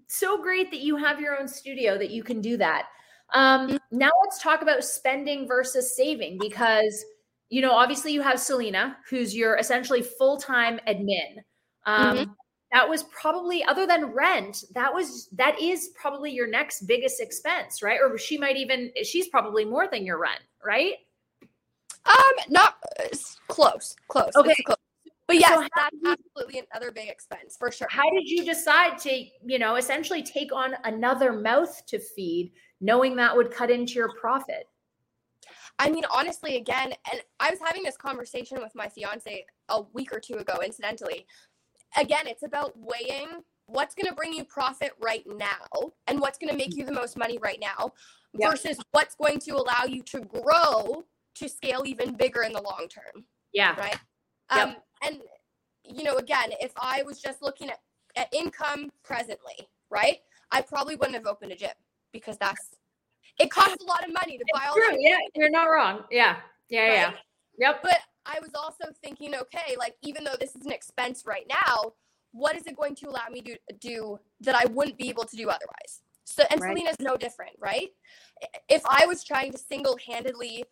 so 0.07 0.41
great 0.41 0.71
that 0.71 0.79
you 0.79 0.95
have 0.97 1.19
your 1.19 1.39
own 1.39 1.47
studio 1.47 1.97
that 1.97 2.09
you 2.09 2.23
can 2.23 2.41
do 2.41 2.57
that. 2.57 2.87
Um, 3.33 3.79
now 3.91 4.09
let's 4.23 4.41
talk 4.41 4.61
about 4.61 4.83
spending 4.83 5.47
versus 5.47 5.95
saving 5.95 6.39
because 6.39 7.05
you 7.49 7.61
know, 7.61 7.73
obviously 7.73 8.13
you 8.13 8.21
have 8.21 8.39
Selena, 8.39 8.97
who's 9.09 9.35
your 9.35 9.57
essentially 9.57 10.01
full-time 10.01 10.79
admin. 10.87 11.43
Um, 11.85 12.35
that 12.71 12.87
was 12.87 13.03
probably 13.03 13.63
other 13.63 13.87
than 13.87 14.13
rent, 14.13 14.63
that 14.75 14.93
was 14.93 15.27
that 15.31 15.59
is 15.59 15.89
probably 15.99 16.31
your 16.31 16.47
next 16.47 16.83
biggest 16.83 17.19
expense, 17.19 17.81
right? 17.81 17.99
Or 17.99 18.15
she 18.19 18.37
might 18.37 18.57
even 18.57 18.91
she's 19.03 19.27
probably 19.27 19.65
more 19.65 19.87
than 19.87 20.05
your 20.05 20.19
rent, 20.19 20.41
right? 20.63 20.93
Um, 22.05 22.35
not 22.49 22.75
uh, 22.99 23.07
close, 23.47 23.95
close. 24.07 24.35
Okay. 24.35 24.53
close. 24.63 24.77
But 25.29 25.39
yes, 25.39 25.49
how 25.51 25.59
that's 25.61 25.95
you- 26.01 26.11
absolutely 26.11 26.63
another 26.71 26.91
big 26.91 27.07
expense 27.07 27.55
for 27.55 27.71
sure. 27.71 27.87
How 27.91 28.09
did 28.09 28.27
you 28.27 28.43
decide 28.43 28.97
to, 29.01 29.25
you 29.45 29.59
know, 29.59 29.75
essentially 29.75 30.23
take 30.23 30.51
on 30.51 30.73
another 30.85 31.31
mouth 31.31 31.85
to 31.85 31.99
feed, 31.99 32.51
knowing 32.81 33.15
that 33.17 33.37
would 33.37 33.51
cut 33.51 33.69
into 33.69 33.93
your 33.93 34.11
profit? 34.19 34.67
I 35.77 35.91
mean, 35.91 36.03
honestly, 36.11 36.55
again, 36.57 36.93
and 37.11 37.21
I 37.39 37.51
was 37.51 37.59
having 37.63 37.83
this 37.83 37.95
conversation 37.95 38.59
with 38.59 38.73
my 38.73 38.89
fiance 38.89 39.45
a 39.69 39.81
week 39.93 40.11
or 40.11 40.19
two 40.19 40.33
ago, 40.37 40.61
incidentally. 40.65 41.27
Again, 41.95 42.25
it's 42.25 42.41
about 42.41 42.73
weighing 42.75 43.43
what's 43.67 43.93
going 43.93 44.07
to 44.07 44.15
bring 44.15 44.33
you 44.33 44.43
profit 44.45 44.93
right 44.99 45.23
now 45.27 45.91
and 46.07 46.19
what's 46.19 46.39
going 46.39 46.49
to 46.49 46.57
make 46.57 46.75
you 46.75 46.85
the 46.85 46.91
most 46.91 47.15
money 47.17 47.37
right 47.37 47.59
now 47.61 47.93
Yep. 48.33 48.49
versus 48.51 48.77
what's 48.93 49.13
going 49.15 49.39
to 49.41 49.51
allow 49.51 49.85
you 49.85 50.01
to 50.03 50.21
grow 50.21 51.03
to 51.35 51.47
scale 51.47 51.83
even 51.85 52.15
bigger 52.15 52.41
in 52.41 52.53
the 52.53 52.61
long 52.61 52.87
term. 52.89 53.25
Yeah. 53.53 53.79
right? 53.79 53.99
Yep. 54.55 54.67
Um, 54.67 54.75
and 55.03 55.21
you 55.83 56.03
know, 56.03 56.17
again, 56.17 56.51
if 56.59 56.71
I 56.77 57.03
was 57.03 57.21
just 57.21 57.41
looking 57.41 57.69
at, 57.69 57.79
at 58.15 58.33
income 58.33 58.91
presently, 59.03 59.69
right, 59.89 60.17
I 60.51 60.61
probably 60.61 60.95
wouldn't 60.95 61.15
have 61.15 61.25
opened 61.25 61.51
a 61.51 61.55
gym 61.55 61.71
because 62.11 62.37
that's 62.37 62.75
it 63.39 63.49
costs 63.49 63.77
a 63.81 63.85
lot 63.85 64.05
of 64.05 64.13
money 64.13 64.37
to 64.37 64.45
buy 64.53 64.65
all 64.67 64.73
True. 64.73 64.97
Yeah, 64.99 65.17
you're 65.35 65.49
not 65.49 65.65
wrong. 65.65 66.03
Yeah. 66.11 66.37
Yeah. 66.69 66.87
Yeah. 66.87 67.11
Yep. 67.57 67.79
But 67.83 67.97
I 68.25 68.39
was 68.41 68.51
also 68.53 68.93
thinking, 69.01 69.33
okay, 69.33 69.75
like 69.77 69.95
even 70.03 70.23
though 70.23 70.35
this 70.39 70.55
is 70.55 70.65
an 70.65 70.71
expense 70.71 71.23
right 71.25 71.45
now, 71.49 71.93
what 72.31 72.55
is 72.55 72.67
it 72.67 72.75
going 72.75 72.95
to 72.95 73.09
allow 73.09 73.27
me 73.31 73.41
to 73.41 73.57
do 73.79 74.19
that 74.41 74.55
I 74.55 74.65
wouldn't 74.65 74.97
be 74.97 75.09
able 75.09 75.23
to 75.23 75.35
do 75.35 75.49
otherwise? 75.49 76.01
So, 76.25 76.43
and 76.51 76.61
Right. 76.61 76.77
Selena's 76.77 76.99
no 76.99 77.17
different, 77.17 77.55
right? 77.59 77.89
If 78.67 78.83
I 78.87 79.05
was 79.07 79.23
trying 79.23 79.51
to 79.53 79.57
single 79.57 79.97
handedly 80.05 80.63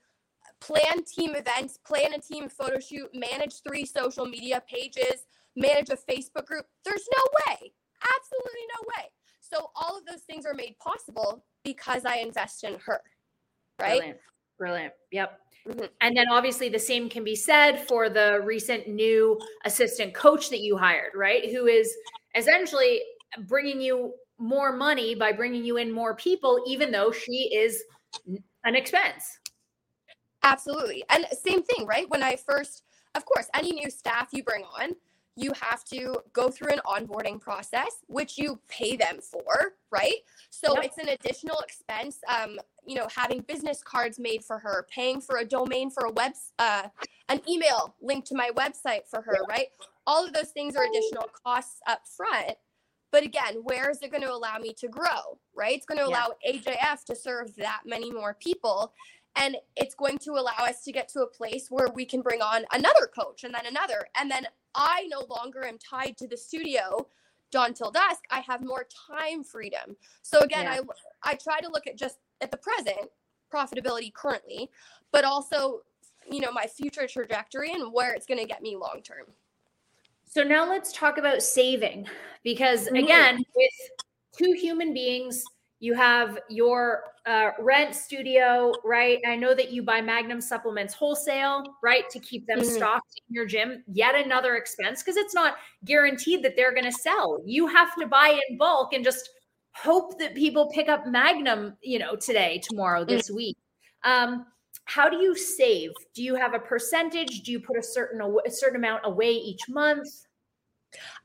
plan 0.61 1.03
team 1.03 1.35
events, 1.35 1.77
plan 1.85 2.13
a 2.13 2.19
team 2.19 2.49
photo 2.49 2.79
shoot, 2.79 3.09
manage 3.13 3.61
three 3.67 3.85
social 3.85 4.25
media 4.25 4.61
pages, 4.69 5.25
manage 5.55 5.89
a 5.89 5.97
Facebook 5.97 6.45
group. 6.45 6.65
There's 6.85 7.07
no 7.15 7.23
way. 7.47 7.71
Absolutely 8.17 8.61
no 8.75 8.87
way. 8.97 9.05
So 9.41 9.69
all 9.75 9.97
of 9.97 10.05
those 10.05 10.21
things 10.21 10.45
are 10.45 10.53
made 10.53 10.75
possible 10.79 11.45
because 11.63 12.05
I 12.05 12.17
invest 12.17 12.63
in 12.63 12.77
her. 12.85 13.01
Right? 13.79 13.99
Brilliant. 13.99 14.19
Brilliant. 14.57 14.93
Yep. 15.11 15.39
Mm-hmm. 15.67 15.85
And 16.01 16.17
then 16.17 16.25
obviously 16.31 16.69
the 16.69 16.79
same 16.79 17.09
can 17.09 17.23
be 17.23 17.35
said 17.35 17.87
for 17.87 18.09
the 18.09 18.41
recent 18.43 18.87
new 18.87 19.39
assistant 19.65 20.13
coach 20.13 20.49
that 20.49 20.61
you 20.61 20.77
hired, 20.77 21.11
right? 21.15 21.51
Who 21.51 21.67
is 21.67 21.93
essentially 22.35 23.01
bringing 23.47 23.81
you 23.81 24.13
more 24.39 24.75
money 24.75 25.15
by 25.15 25.31
bringing 25.31 25.63
you 25.63 25.77
in 25.77 25.91
more 25.91 26.15
people, 26.15 26.63
even 26.67 26.91
though 26.91 27.11
she 27.11 27.53
is 27.55 27.83
an 28.63 28.75
expense. 28.75 29.39
Absolutely. 30.47 31.03
And 31.09 31.25
same 31.45 31.61
thing, 31.61 31.85
right? 31.85 32.09
When 32.09 32.23
I 32.23 32.37
first, 32.37 32.83
of 33.15 33.25
course, 33.25 33.47
any 33.53 33.73
new 33.73 33.89
staff 33.89 34.29
you 34.31 34.43
bring 34.43 34.63
on, 34.63 34.95
you 35.35 35.51
have 35.61 35.83
to 35.85 36.15
go 36.33 36.49
through 36.49 36.71
an 36.71 36.79
onboarding 36.85 37.39
process, 37.39 38.03
which 38.07 38.37
you 38.37 38.59
pay 38.67 38.95
them 38.95 39.19
for, 39.21 39.73
right? 39.91 40.15
So 40.49 40.73
yep. 40.75 40.85
it's 40.85 40.97
an 40.97 41.09
additional 41.09 41.59
expense. 41.59 42.19
Um, 42.27 42.57
you 42.85 42.95
know, 42.95 43.07
having 43.13 43.41
business 43.41 43.83
cards 43.83 44.17
made 44.17 44.43
for 44.43 44.57
her, 44.57 44.87
paying 44.89 45.21
for 45.21 45.37
a 45.37 45.45
domain 45.45 45.91
for 45.91 46.05
a 46.05 46.11
web, 46.11 46.31
uh, 46.57 46.87
an 47.29 47.41
email 47.47 47.93
link 48.01 48.25
to 48.25 48.35
my 48.35 48.49
website 48.55 49.07
for 49.07 49.21
her, 49.21 49.37
right? 49.47 49.67
All 50.07 50.25
of 50.25 50.33
those 50.33 50.49
things 50.49 50.75
are 50.75 50.85
additional 50.85 51.29
costs 51.45 51.81
up 51.87 52.01
front. 52.07 52.57
But 53.11 53.23
again, 53.23 53.61
where 53.63 53.89
is 53.89 54.01
it 54.01 54.11
going 54.11 54.23
to 54.23 54.31
allow 54.31 54.57
me 54.57 54.73
to 54.79 54.87
grow, 54.87 55.37
right? 55.55 55.77
It's 55.77 55.85
going 55.85 55.99
to 55.99 56.05
allow. 56.05 56.31
AJF 56.47 57.03
to 57.05 57.15
serve 57.15 57.55
that 57.55 57.81
many 57.85 58.11
more 58.11 58.35
people. 58.39 58.93
And 59.37 59.57
it's 59.75 59.95
going 59.95 60.17
to 60.19 60.31
allow 60.31 60.57
us 60.59 60.83
to 60.83 60.91
get 60.91 61.07
to 61.09 61.21
a 61.21 61.27
place 61.27 61.67
where 61.69 61.87
we 61.93 62.05
can 62.05 62.21
bring 62.21 62.41
on 62.41 62.65
another 62.73 63.07
coach 63.13 63.43
and 63.43 63.53
then 63.53 63.65
another. 63.65 64.07
And 64.19 64.31
then 64.31 64.47
I 64.75 65.07
no 65.09 65.25
longer 65.29 65.63
am 65.65 65.77
tied 65.77 66.17
to 66.17 66.27
the 66.27 66.37
studio 66.37 67.07
dawn 67.51 67.73
till 67.73 67.91
dusk. 67.91 68.21
I 68.31 68.39
have 68.41 68.63
more 68.63 68.87
time 69.07 69.43
freedom. 69.43 69.95
So 70.21 70.39
again, 70.39 70.65
yeah. 70.65 70.79
I 71.23 71.31
I 71.31 71.33
try 71.35 71.59
to 71.61 71.69
look 71.69 71.87
at 71.87 71.97
just 71.97 72.17
at 72.41 72.51
the 72.51 72.57
present 72.57 73.09
profitability 73.53 74.13
currently, 74.13 74.69
but 75.11 75.23
also, 75.23 75.81
you 76.29 76.41
know, 76.41 76.51
my 76.51 76.65
future 76.65 77.07
trajectory 77.07 77.71
and 77.71 77.93
where 77.93 78.13
it's 78.13 78.25
going 78.25 78.39
to 78.39 78.45
get 78.45 78.61
me 78.61 78.75
long 78.75 79.01
term. 79.03 79.25
So 80.25 80.43
now 80.43 80.67
let's 80.69 80.91
talk 80.91 81.17
about 81.17 81.41
saving 81.41 82.07
because 82.43 82.85
mm-hmm. 82.85 82.97
again, 82.97 83.43
with 83.55 83.71
two 84.37 84.53
human 84.53 84.93
beings, 84.93 85.43
you 85.79 85.93
have 85.93 86.39
your 86.49 87.03
uh, 87.25 87.51
rent 87.59 87.93
studio, 87.93 88.73
right? 88.83 89.19
I 89.27 89.35
know 89.35 89.53
that 89.53 89.71
you 89.71 89.83
buy 89.83 90.01
Magnum 90.01 90.41
supplements 90.41 90.93
wholesale, 90.93 91.63
right, 91.83 92.09
to 92.09 92.19
keep 92.19 92.47
them 92.47 92.59
mm-hmm. 92.59 92.69
stocked 92.69 93.21
in 93.27 93.35
your 93.35 93.45
gym. 93.45 93.83
Yet 93.87 94.15
another 94.15 94.55
expense 94.55 95.03
because 95.03 95.17
it's 95.17 95.35
not 95.35 95.57
guaranteed 95.85 96.43
that 96.43 96.55
they're 96.55 96.73
going 96.73 96.85
to 96.85 96.91
sell. 96.91 97.41
You 97.45 97.67
have 97.67 97.95
to 97.99 98.07
buy 98.07 98.39
in 98.49 98.57
bulk 98.57 98.93
and 98.93 99.03
just 99.03 99.29
hope 99.73 100.17
that 100.19 100.35
people 100.35 100.71
pick 100.73 100.89
up 100.89 101.05
Magnum, 101.05 101.77
you 101.81 101.99
know, 101.99 102.15
today, 102.15 102.59
tomorrow, 102.63 103.03
mm. 103.03 103.07
this 103.07 103.27
mm-hmm. 103.27 103.37
week. 103.37 103.57
Um, 104.03 104.45
how 104.85 105.09
do 105.09 105.17
you 105.17 105.35
save? 105.35 105.91
Do 106.15 106.23
you 106.23 106.35
have 106.35 106.53
a 106.53 106.59
percentage? 106.59 107.41
Do 107.41 107.51
you 107.51 107.59
put 107.59 107.77
a 107.77 107.83
certain 107.83 108.21
a 108.21 108.49
certain 108.49 108.77
amount 108.77 109.01
away 109.05 109.31
each 109.31 109.67
month? 109.67 110.07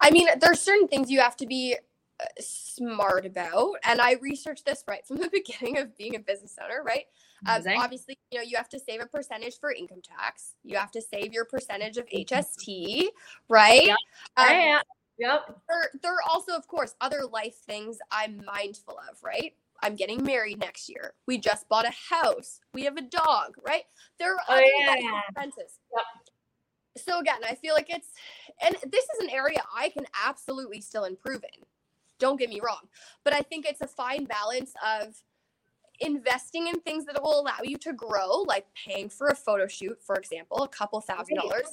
I 0.00 0.10
mean, 0.10 0.28
there's 0.40 0.60
certain 0.60 0.88
things 0.88 1.10
you 1.10 1.20
have 1.20 1.36
to 1.36 1.46
be 1.46 1.76
smart 2.38 3.26
about, 3.26 3.74
and 3.84 4.00
I 4.00 4.14
researched 4.14 4.64
this 4.66 4.84
right 4.86 5.06
from 5.06 5.18
the 5.18 5.28
beginning 5.32 5.78
of 5.78 5.96
being 5.96 6.14
a 6.14 6.20
business 6.20 6.56
owner. 6.62 6.82
Right, 6.82 7.04
um, 7.46 7.62
obviously, 7.76 8.18
you 8.30 8.38
know, 8.38 8.44
you 8.44 8.56
have 8.56 8.68
to 8.70 8.78
save 8.78 9.00
a 9.00 9.06
percentage 9.06 9.58
for 9.58 9.72
income 9.72 10.02
tax. 10.02 10.54
You 10.64 10.76
have 10.76 10.90
to 10.92 11.02
save 11.02 11.32
your 11.32 11.44
percentage 11.44 11.96
of 11.96 12.06
HST, 12.06 13.08
right? 13.48 13.86
Yep. 13.86 13.96
Um. 14.36 14.82
Yep. 15.18 15.60
There, 15.68 15.90
there 16.02 16.12
are 16.12 16.22
also, 16.28 16.52
of 16.52 16.66
course, 16.66 16.94
other 17.00 17.20
life 17.30 17.56
things 17.66 17.98
I'm 18.10 18.42
mindful 18.44 18.98
of, 19.10 19.22
right? 19.22 19.54
I'm 19.82 19.96
getting 19.96 20.22
married 20.24 20.58
next 20.58 20.88
year. 20.88 21.14
We 21.26 21.38
just 21.38 21.68
bought 21.68 21.86
a 21.86 21.92
house. 22.14 22.60
We 22.72 22.84
have 22.84 22.96
a 22.96 23.02
dog, 23.02 23.54
right? 23.66 23.82
There 24.18 24.34
are 24.34 24.40
oh, 24.48 24.52
other 24.54 24.62
oh, 24.62 24.94
yeah. 24.98 25.20
expenses. 25.28 25.78
Yep. 25.94 26.04
So 27.04 27.20
again, 27.20 27.40
I 27.48 27.54
feel 27.54 27.74
like 27.74 27.88
it's 27.88 28.08
and 28.64 28.76
this 28.90 29.04
is 29.04 29.20
an 29.20 29.30
area 29.30 29.62
I 29.74 29.88
can 29.88 30.06
absolutely 30.26 30.80
still 30.80 31.04
improve 31.04 31.42
in. 31.42 31.64
Don't 32.22 32.38
get 32.38 32.50
me 32.50 32.60
wrong. 32.64 32.82
But 33.24 33.34
I 33.34 33.40
think 33.40 33.66
it's 33.66 33.80
a 33.80 33.88
fine 33.88 34.26
balance 34.26 34.74
of 34.86 35.20
investing 35.98 36.68
in 36.68 36.78
things 36.80 37.04
that 37.06 37.20
will 37.20 37.40
allow 37.40 37.58
you 37.64 37.76
to 37.78 37.92
grow, 37.92 38.44
like 38.46 38.64
paying 38.74 39.08
for 39.08 39.26
a 39.26 39.34
photo 39.34 39.66
shoot, 39.66 39.98
for 40.00 40.14
example, 40.14 40.62
a 40.62 40.68
couple 40.68 41.00
thousand 41.00 41.34
dollars. 41.34 41.66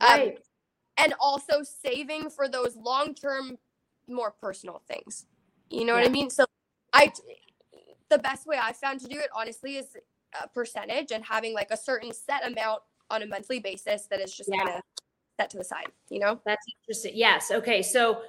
Um, 0.00 0.08
right. 0.10 0.28
Um, 0.32 0.42
and 0.98 1.14
also 1.20 1.62
saving 1.62 2.30
for 2.30 2.48
those 2.48 2.76
long 2.76 3.14
term, 3.14 3.58
more 4.08 4.32
personal 4.32 4.82
things. 4.88 5.26
You 5.70 5.84
know 5.84 5.94
yeah. 5.94 6.00
what 6.00 6.08
I 6.08 6.12
mean? 6.12 6.30
So 6.30 6.46
I 6.92 7.12
the 8.10 8.18
best 8.18 8.44
way 8.44 8.58
I 8.60 8.72
found 8.72 8.98
to 9.02 9.06
do 9.06 9.20
it 9.20 9.28
honestly 9.32 9.76
is 9.76 9.86
a 10.42 10.48
percentage 10.48 11.12
and 11.12 11.24
having 11.24 11.54
like 11.54 11.70
a 11.70 11.76
certain 11.76 12.12
set 12.12 12.44
amount 12.44 12.82
on 13.08 13.22
a 13.22 13.26
monthly 13.26 13.60
basis 13.60 14.06
that 14.06 14.20
is 14.20 14.34
just 14.34 14.50
yeah. 14.52 14.64
kind 14.64 14.70
of 14.78 14.82
set 15.40 15.50
to 15.50 15.58
the 15.58 15.64
side, 15.64 15.86
you 16.10 16.18
know? 16.18 16.40
That's 16.44 16.66
interesting. 16.82 17.12
Yes. 17.14 17.52
Okay. 17.52 17.82
So 17.82 18.22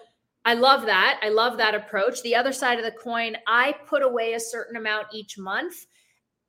I 0.45 0.55
love 0.55 0.85
that. 0.85 1.19
I 1.23 1.29
love 1.29 1.57
that 1.57 1.75
approach. 1.75 2.21
The 2.21 2.35
other 2.35 2.51
side 2.51 2.77
of 2.77 2.85
the 2.85 2.91
coin, 2.91 3.37
I 3.47 3.75
put 3.87 4.03
away 4.03 4.33
a 4.33 4.39
certain 4.39 4.75
amount 4.75 5.07
each 5.13 5.37
month 5.37 5.85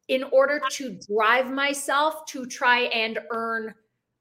in 0.09 0.25
order 0.25 0.61
to 0.73 0.99
drive 1.09 1.51
myself 1.51 2.27
to 2.27 2.47
try 2.47 2.81
and 2.81 3.19
earn 3.31 3.75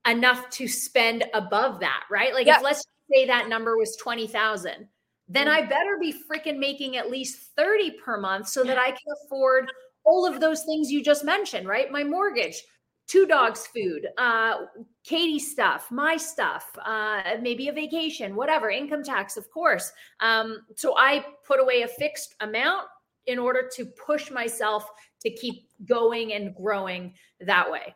enough 0.07 0.49
to 0.51 0.67
spend 0.67 1.25
above 1.33 1.79
that, 1.79 2.03
right? 2.09 2.33
Like 2.33 2.47
yeah. 2.47 2.57
if 2.57 2.63
let's 2.63 2.85
say 3.11 3.25
that 3.25 3.49
number 3.49 3.77
was 3.77 3.95
20,000, 3.97 4.87
then 5.27 5.47
mm-hmm. 5.47 5.55
I 5.55 5.67
better 5.67 5.97
be 5.99 6.13
freaking 6.13 6.59
making 6.59 6.97
at 6.97 7.09
least 7.09 7.51
30 7.57 7.91
per 8.03 8.19
month 8.19 8.47
so 8.47 8.63
that 8.63 8.77
I 8.77 8.91
can 8.91 9.13
afford 9.25 9.71
all 10.03 10.25
of 10.25 10.39
those 10.39 10.63
things 10.63 10.91
you 10.91 11.03
just 11.03 11.23
mentioned, 11.23 11.67
right? 11.67 11.91
My 11.91 12.03
mortgage, 12.03 12.61
two 13.07 13.25
dogs 13.25 13.67
food, 13.67 14.07
uh, 14.17 14.65
Katie 15.03 15.39
stuff, 15.39 15.91
my 15.91 16.17
stuff, 16.17 16.65
uh, 16.85 17.35
maybe 17.41 17.67
a 17.67 17.73
vacation, 17.73 18.35
whatever, 18.35 18.69
income 18.69 19.03
tax, 19.03 19.37
of 19.37 19.49
course. 19.51 19.91
Um, 20.19 20.59
so 20.75 20.95
I 20.97 21.25
put 21.45 21.59
away 21.59 21.81
a 21.81 21.87
fixed 21.87 22.35
amount 22.39 22.87
in 23.27 23.39
order 23.39 23.69
to 23.75 23.85
push 23.85 24.31
myself 24.31 24.85
to 25.21 25.29
keep 25.29 25.69
going 25.85 26.33
and 26.33 26.55
growing 26.55 27.13
that 27.41 27.69
way. 27.69 27.95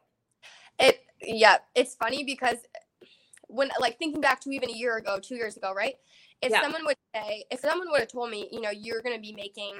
It 0.79 0.99
yeah, 1.21 1.57
it's 1.75 1.95
funny 1.95 2.23
because 2.23 2.57
when 3.47 3.69
like 3.79 3.97
thinking 3.97 4.21
back 4.21 4.39
to 4.41 4.51
even 4.51 4.69
a 4.69 4.73
year 4.73 4.97
ago, 4.97 5.19
two 5.21 5.35
years 5.35 5.57
ago, 5.57 5.73
right? 5.73 5.95
If 6.41 6.51
yeah. 6.51 6.61
someone 6.61 6.85
would 6.85 6.97
say, 7.15 7.45
if 7.49 7.59
someone 7.59 7.89
would 7.89 8.01
have 8.01 8.11
told 8.11 8.29
me, 8.29 8.47
you 8.51 8.61
know, 8.61 8.69
you're 8.69 9.01
going 9.01 9.15
to 9.15 9.21
be 9.21 9.33
making 9.33 9.73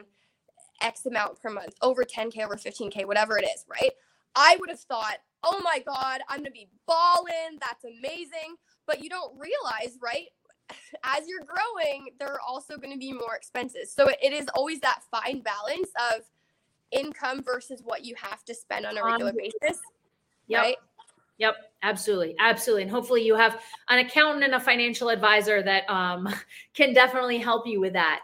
X 0.82 1.06
amount 1.06 1.40
per 1.40 1.50
month, 1.50 1.76
over 1.82 2.04
10K, 2.04 2.44
over 2.44 2.56
15K, 2.56 3.06
whatever 3.06 3.38
it 3.38 3.44
is, 3.44 3.66
right? 3.70 3.92
I 4.38 4.56
would 4.60 4.70
have 4.70 4.80
thought, 4.80 5.18
oh 5.44 5.60
my 5.64 5.80
God, 5.80 6.22
I'm 6.30 6.40
going 6.40 6.46
to 6.46 6.52
be 6.52 6.70
balling. 6.86 7.60
That's 7.60 7.84
amazing. 7.84 8.56
But 8.86 9.04
you 9.04 9.10
don't 9.10 9.34
realize, 9.38 9.98
right? 10.02 10.28
As 11.04 11.24
you're 11.28 11.46
growing, 11.46 12.10
there 12.20 12.30
are 12.30 12.42
also 12.48 12.78
going 12.78 12.94
to 12.94 13.00
be 13.00 13.12
more 13.12 13.36
expenses. 13.36 13.92
So 13.92 14.08
it 14.08 14.32
is 14.32 14.48
always 14.56 14.80
that 14.82 15.02
fine 15.12 15.42
balance 15.42 15.90
of 16.14 16.22
income 16.92 17.44
versus 17.44 17.82
what 17.84 18.06
you 18.06 18.16
have 18.22 18.46
to 18.46 18.54
spend 18.54 18.86
on 18.86 18.98
a 18.98 19.04
regular 19.04 19.32
um, 19.32 19.38
basis. 19.38 19.80
Yep. 20.48 20.62
Right? 20.62 20.78
Yep, 21.40 21.56
absolutely, 21.84 22.36
absolutely, 22.40 22.82
and 22.82 22.92
hopefully 22.92 23.24
you 23.24 23.36
have 23.36 23.62
an 23.90 24.00
accountant 24.00 24.44
and 24.44 24.56
a 24.56 24.60
financial 24.60 25.10
advisor 25.10 25.62
that 25.62 25.88
um, 25.88 26.28
can 26.74 26.94
definitely 26.94 27.38
help 27.38 27.68
you 27.68 27.80
with 27.80 27.94
that. 27.94 28.24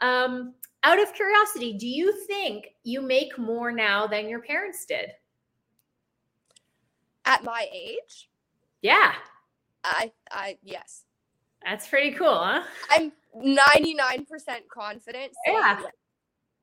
Um, 0.00 0.54
out 0.82 1.02
of 1.02 1.12
curiosity, 1.12 1.76
do 1.76 1.86
you 1.86 2.10
think 2.26 2.68
you 2.84 3.02
make 3.02 3.36
more 3.36 3.70
now 3.70 4.06
than 4.06 4.30
your 4.30 4.40
parents 4.40 4.86
did? 4.86 5.10
At 7.28 7.44
my 7.44 7.66
age? 7.72 8.28
Yeah. 8.80 9.12
I 9.84 10.12
I 10.30 10.58
yes. 10.62 11.04
That's 11.64 11.86
pretty 11.86 12.12
cool, 12.12 12.38
huh? 12.38 12.62
I'm 12.90 13.12
99% 13.36 14.26
confident. 14.72 15.32
Yeah. 15.46 15.80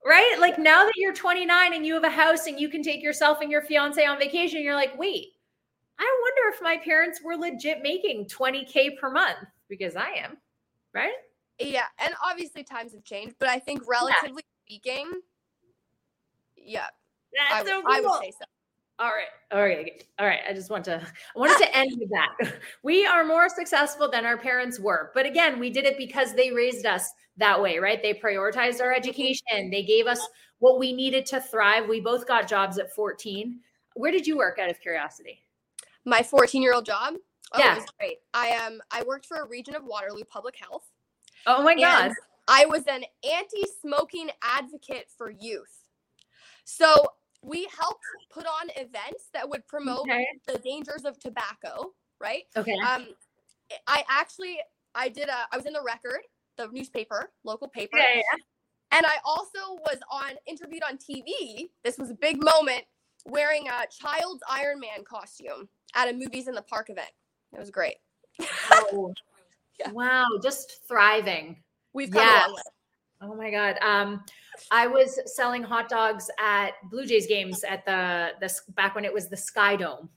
Right? 0.06 0.36
Like 0.40 0.58
now 0.58 0.86
that 0.86 0.94
you're 0.96 1.14
29 1.14 1.74
and 1.74 1.86
you 1.86 1.94
have 1.94 2.04
a 2.04 2.10
house 2.10 2.48
and 2.48 2.60
you 2.60 2.70
can 2.70 2.82
take 2.82 3.04
yourself 3.04 3.42
and 3.42 3.52
your 3.52 3.62
fiance 3.62 4.04
on 4.04 4.18
vacation, 4.18 4.62
you're 4.64 4.76
like, 4.76 4.98
wait, 4.98 5.28
I 6.00 6.22
wonder 6.22 6.56
if 6.56 6.62
my 6.62 6.78
parents 6.84 7.22
were 7.24 7.36
legit 7.36 7.82
making 7.82 8.26
20K 8.26 8.98
per 8.98 9.10
month 9.12 9.38
because 9.70 9.96
I 9.96 10.10
am, 10.24 10.38
right? 10.94 11.14
Yeah. 11.60 11.86
And 12.00 12.14
obviously 12.24 12.64
times 12.64 12.94
have 12.94 13.04
changed, 13.04 13.36
but 13.40 13.50
I 13.50 13.60
think 13.60 13.84
relatively 13.88 14.44
yeah. 14.68 14.78
speaking, 14.78 15.12
yeah. 16.58 16.88
That's 17.34 17.68
I, 17.68 17.72
so 17.72 17.82
cool. 17.82 17.92
I 17.92 18.00
would 18.02 18.20
say 18.22 18.32
so. 18.32 18.46
All 18.98 19.10
right. 19.10 19.28
All 19.52 19.62
right. 19.62 20.04
All 20.20 20.26
right. 20.26 20.40
I 20.50 20.54
just 20.54 20.70
want 20.70 20.86
to 20.86 21.02
I 21.02 21.40
wanted 21.40 21.58
to 21.58 21.78
end 21.78 21.92
with 22.00 22.10
that. 22.12 22.56
We 22.84 23.06
are 23.06 23.26
more 23.26 23.50
successful 23.50 24.10
than 24.10 24.26
our 24.26 24.38
parents 24.38 24.80
were. 24.80 25.12
But 25.14 25.26
again, 25.26 25.60
we 25.60 25.70
did 25.70 25.86
it 25.86 25.98
because 25.98 26.34
they 26.34 26.52
raised 26.52 26.86
us 26.86 27.12
that 27.38 27.62
way, 27.62 27.78
right? 27.80 28.02
They 28.02 28.14
prioritized 28.14 28.82
our 28.82 28.94
education. 28.94 29.70
They 29.70 29.84
gave 29.84 30.08
us 30.08 30.26
what 30.60 30.80
we 30.80 30.94
needed 30.94 31.26
to 31.28 31.42
thrive. 31.42 31.90
We 31.90 32.00
both 32.00 32.26
got 32.26 32.48
jobs 32.48 32.78
at 32.78 32.94
14 32.94 33.60
where 33.96 34.12
did 34.12 34.28
you 34.28 34.38
work 34.38 34.60
out 34.60 34.70
of 34.70 34.80
curiosity? 34.80 35.42
My 36.06 36.22
14 36.22 36.62
year 36.62 36.74
old 36.74 36.86
job. 36.86 37.16
Oh, 37.54 37.60
Yeah. 37.60 37.74
it 37.74 37.82
was 37.82 37.90
great. 37.98 38.18
I 38.34 38.56
um 38.58 38.82
I 38.92 39.04
worked 39.04 39.26
for 39.26 39.38
a 39.38 39.48
region 39.48 39.76
of 39.76 39.84
Waterloo 39.86 40.24
Public 40.26 40.56
Health. 40.58 40.86
Oh 41.48 41.64
my 41.64 41.76
god. 41.76 42.12
I 42.48 42.66
was 42.66 42.84
an 42.88 43.06
anti-smoking 43.24 44.30
advocate 44.44 45.08
for 45.18 45.32
youth. 45.32 45.80
So 46.64 47.14
we 47.46 47.68
helped 47.80 48.04
put 48.32 48.46
on 48.46 48.70
events 48.76 49.30
that 49.34 49.48
would 49.48 49.66
promote 49.68 50.00
Okay. 50.02 50.26
the 50.48 50.58
dangers 50.60 51.06
of 51.06 51.20
tobacco, 51.20 51.94
right? 52.20 52.44
Okay. 52.58 52.76
Um, 52.80 53.08
I 53.88 54.04
actually 54.10 54.60
I 54.96 55.10
did 55.10 55.30
a 55.30 55.48
I 55.52 55.58
was 55.58 55.66
in 55.66 55.74
the 55.74 55.84
record, 55.86 56.22
the 56.58 56.68
newspaper, 56.72 57.32
local 57.44 57.68
paper, 57.68 57.98
Yeah, 57.98 58.16
yeah. 58.16 58.22
and 58.92 59.06
I 59.06 59.18
also 59.24 59.76
was 59.82 59.98
on 60.12 60.32
interviewed 60.48 60.84
on 60.84 60.98
TV. 60.98 61.70
This 61.84 61.98
was 61.98 62.10
a 62.10 62.16
big 62.16 62.44
moment, 62.44 62.84
wearing 63.26 63.68
a 63.68 63.86
child's 63.88 64.42
Iron 64.50 64.80
Man 64.80 65.04
costume 65.04 65.68
at 65.96 66.10
a 66.10 66.14
movies 66.14 66.48
in 66.48 66.56
the 66.56 66.62
park 66.64 66.90
event. 66.90 67.12
It 67.54 67.60
was 67.60 67.70
great. 67.72 67.96
Oh. 68.72 69.14
Yeah. 69.78 69.92
Wow, 69.92 70.26
just 70.42 70.88
thriving. 70.88 71.62
We've 71.92 72.10
come 72.10 72.26
Yes. 72.26 72.46
a 72.46 72.48
long 72.48 72.56
way. 72.56 72.62
Oh 73.24 73.36
my 73.36 73.52
god. 73.52 73.78
Um 73.82 74.24
I 74.72 74.88
was 74.88 75.20
selling 75.36 75.64
hot 75.64 75.90
dogs 75.90 76.30
at 76.40 76.72
Blue 76.90 77.06
Jays 77.06 77.28
games 77.28 77.64
at 77.64 77.86
the 77.86 78.32
the 78.40 78.54
back 78.76 78.96
when 78.96 79.06
it 79.06 79.14
was 79.14 79.30
the 79.30 79.36
SkyDome. 79.36 80.10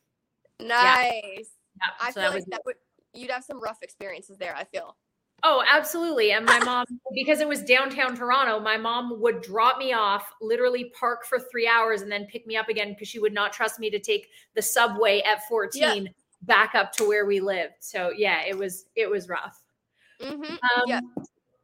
Nice. 0.61 1.51
Yeah, 1.77 1.93
I 2.01 2.11
so 2.11 2.21
feel 2.21 2.31
that 2.31 2.37
like 2.37 2.45
that 2.51 2.63
would 2.65 2.77
you'd 3.15 3.31
have 3.31 3.45
some 3.45 3.61
rough 3.61 3.79
experiences 3.83 4.39
there. 4.39 4.55
I 4.57 4.65
feel. 4.65 4.97
Oh, 5.45 5.63
absolutely. 5.71 6.33
And 6.33 6.45
my 6.45 6.59
mom, 6.61 6.85
because 7.15 7.41
it 7.41 7.49
was 7.49 7.63
downtown 7.63 8.17
Toronto, 8.17 8.59
my 8.59 8.77
mom 8.77 9.21
would 9.21 9.41
drop 9.41 9.79
me 9.79 9.93
off, 9.93 10.33
literally 10.41 10.93
park 10.99 11.25
for 11.25 11.39
three 11.39 11.69
hours, 11.69 12.03
and 12.03 12.11
then 12.11 12.27
pick 12.27 12.47
me 12.47 12.57
up 12.57 12.69
again 12.69 12.91
because 12.91 13.09
she 13.09 13.21
would 13.21 13.33
not 13.33 13.53
trust 13.53 13.79
me 13.79 13.89
to 13.91 13.99
take 14.01 14.29
the 14.55 14.63
subway 14.63 15.21
at 15.23 15.47
14 15.49 16.13
back 16.43 16.75
up 16.75 16.93
to 16.93 17.07
where 17.07 17.27
we 17.27 17.41
lived. 17.41 17.75
So 17.81 18.11
yeah, 18.17 18.43
it 18.47 18.57
was 18.57 18.87
it 18.97 19.09
was 19.09 19.29
rough. 19.29 19.63
hmm 20.21 20.43
Um, 20.43 20.59
Yeah. 20.87 21.01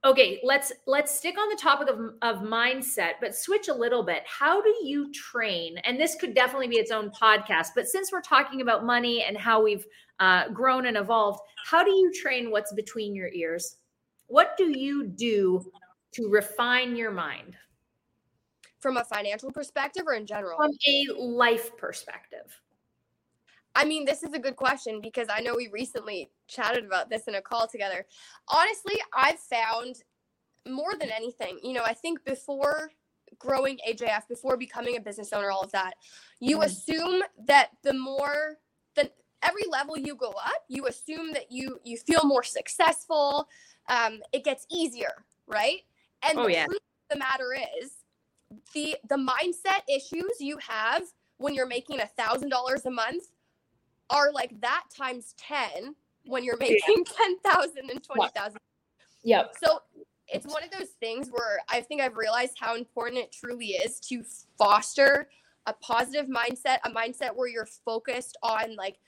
Okay, 0.04 0.38
let's 0.44 0.70
let's 0.86 1.16
stick 1.16 1.38
on 1.38 1.48
the 1.48 1.56
topic 1.56 1.88
of 1.88 1.98
of 2.20 2.42
mindset, 2.46 3.12
but 3.22 3.34
switch 3.34 3.68
a 3.68 3.74
little 3.74 4.02
bit. 4.02 4.22
How 4.26 4.60
do 4.60 4.74
you 4.82 5.10
train? 5.12 5.78
And 5.78 5.98
this 5.98 6.14
could 6.14 6.34
definitely 6.34 6.68
be 6.68 6.76
its 6.76 6.90
own 6.90 7.10
podcast. 7.10 7.68
But 7.74 7.88
since 7.88 8.12
we're 8.12 8.20
talking 8.20 8.60
about 8.60 8.84
money 8.84 9.22
and 9.22 9.36
how 9.36 9.62
we've 9.62 9.86
uh, 10.20 10.50
grown 10.50 10.86
and 10.86 10.98
evolved, 10.98 11.40
how 11.64 11.82
do 11.82 11.90
you 11.90 12.12
train 12.12 12.50
what's 12.50 12.72
between 12.74 13.14
your 13.14 13.28
ears? 13.28 13.76
What 14.26 14.56
do 14.58 14.78
you 14.78 15.04
do 15.04 15.64
to 16.12 16.28
refine 16.28 16.96
your 16.96 17.10
mind 17.10 17.56
From 18.80 18.98
a 18.98 19.04
financial 19.04 19.50
perspective 19.50 20.04
or 20.06 20.12
in 20.14 20.26
general? 20.26 20.56
from 20.56 20.70
a 20.86 21.06
life 21.18 21.76
perspective? 21.78 22.60
I 23.74 23.84
mean, 23.84 24.04
this 24.04 24.22
is 24.22 24.32
a 24.34 24.38
good 24.38 24.56
question 24.56 25.00
because 25.00 25.28
I 25.30 25.40
know 25.40 25.54
we 25.56 25.68
recently 25.68 26.30
chatted 26.48 26.84
about 26.84 27.10
this 27.10 27.26
in 27.26 27.34
a 27.34 27.42
call 27.42 27.66
together. 27.66 28.06
Honestly, 28.48 28.94
I've 29.12 29.40
found 29.40 29.96
more 30.66 30.92
than 30.98 31.10
anything, 31.10 31.58
you 31.62 31.72
know, 31.72 31.82
I 31.84 31.94
think 31.94 32.24
before 32.24 32.90
growing 33.38 33.78
AJF, 33.88 34.28
before 34.28 34.56
becoming 34.56 34.96
a 34.96 35.00
business 35.00 35.32
owner, 35.32 35.50
all 35.50 35.62
of 35.62 35.72
that, 35.72 35.94
you 36.40 36.58
Mhm. 36.58 36.64
assume 36.66 37.22
that 37.46 37.70
the 37.82 37.92
more 37.92 38.58
that 38.94 39.16
every 39.42 39.64
level 39.70 39.98
you 39.98 40.14
go 40.14 40.30
up, 40.30 40.64
you 40.68 40.86
assume 40.86 41.32
that 41.32 41.50
you 41.50 41.80
you 41.84 41.96
feel 41.98 42.24
more 42.24 42.44
successful. 42.44 43.48
Um, 43.88 44.22
it 44.32 44.44
gets 44.44 44.66
easier, 44.70 45.24
right? 45.46 45.80
And 46.22 46.38
Oh, 46.38 46.46
the 46.46 46.52
yeah. 46.52 46.66
truth 46.66 46.80
of 47.10 47.10
the 47.10 47.18
matter 47.18 47.54
is, 47.82 48.04
the 48.72 48.96
the 49.08 49.16
mindset 49.16 49.82
issues 49.88 50.40
you 50.40 50.58
have 50.58 51.02
when 51.38 51.54
you're 51.54 51.66
making 51.66 52.00
a 52.00 52.06
thousand 52.06 52.50
dollars 52.50 52.86
a 52.86 52.90
month 52.90 53.24
are 54.10 54.32
like 54.32 54.60
that 54.60 54.84
times 54.94 55.34
10 55.38 55.94
when 56.26 56.44
you're 56.44 56.56
making 56.56 57.04
10,000 57.44 57.90
and 57.90 58.02
20,000. 58.02 58.58
Yep. 59.24 59.54
So 59.62 59.80
it's 60.28 60.46
one 60.46 60.62
of 60.62 60.70
those 60.70 60.90
things 61.00 61.28
where 61.30 61.60
I 61.68 61.80
think 61.80 62.00
I've 62.00 62.16
realized 62.16 62.56
how 62.58 62.76
important 62.76 63.18
it 63.18 63.32
truly 63.32 63.68
is 63.68 64.00
to 64.00 64.22
foster 64.58 65.28
a 65.66 65.72
positive 65.72 66.26
mindset, 66.26 66.78
a 66.84 66.90
mindset 66.90 67.34
where 67.34 67.48
you're 67.48 67.68
focused 67.84 68.36
on 68.42 68.76
like 68.76 68.98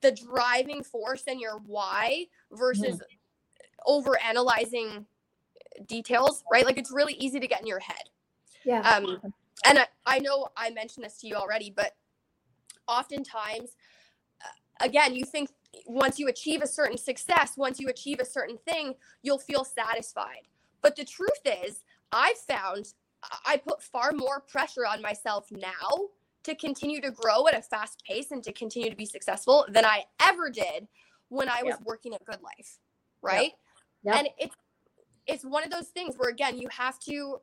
the 0.00 0.12
driving 0.12 0.82
force 0.82 1.24
and 1.28 1.40
your 1.40 1.58
why 1.66 2.26
versus 2.52 3.00
over 3.86 4.20
analyzing 4.22 5.06
details, 5.86 6.44
right? 6.52 6.64
Like 6.64 6.78
it's 6.78 6.90
really 6.90 7.14
easy 7.14 7.40
to 7.40 7.46
get 7.46 7.60
in 7.60 7.66
your 7.66 7.80
head. 7.80 8.10
Yeah. 8.64 8.80
Um, 8.80 9.20
and 9.64 9.78
I, 9.78 9.86
I 10.06 10.18
know 10.18 10.48
I 10.56 10.70
mentioned 10.70 11.04
this 11.04 11.18
to 11.18 11.26
you 11.26 11.34
already, 11.34 11.72
but 11.74 11.94
oftentimes, 12.88 13.76
again, 14.80 15.14
you 15.14 15.24
think 15.24 15.50
once 15.86 16.18
you 16.18 16.28
achieve 16.28 16.62
a 16.62 16.66
certain 16.66 16.98
success, 16.98 17.56
once 17.56 17.78
you 17.80 17.88
achieve 17.88 18.18
a 18.20 18.24
certain 18.24 18.58
thing, 18.58 18.94
you'll 19.22 19.38
feel 19.38 19.64
satisfied. 19.64 20.48
But 20.82 20.96
the 20.96 21.04
truth 21.04 21.40
is, 21.44 21.82
I've 22.12 22.38
found 22.38 22.92
I 23.44 23.58
put 23.58 23.82
far 23.82 24.12
more 24.12 24.40
pressure 24.40 24.86
on 24.86 25.02
myself 25.02 25.46
now 25.50 26.08
to 26.42 26.54
continue 26.54 27.00
to 27.02 27.10
grow 27.10 27.46
at 27.48 27.56
a 27.56 27.62
fast 27.62 28.02
pace 28.04 28.30
and 28.30 28.42
to 28.44 28.52
continue 28.52 28.88
to 28.90 28.96
be 28.96 29.04
successful 29.04 29.66
than 29.68 29.84
I 29.84 30.04
ever 30.22 30.48
did 30.50 30.88
when 31.28 31.48
I 31.48 31.62
was 31.62 31.74
Yep. 31.74 31.82
working 31.84 32.14
at 32.14 32.24
GoodLife, 32.24 32.78
right? 33.22 33.52
Yep. 34.04 34.16
And 34.16 34.28
it's 34.38 34.56
it's 35.26 35.44
one 35.44 35.64
of 35.64 35.70
those 35.70 35.88
things 35.88 36.16
where 36.16 36.30
again 36.30 36.58
you 36.58 36.68
have 36.70 36.98
to 37.00 37.40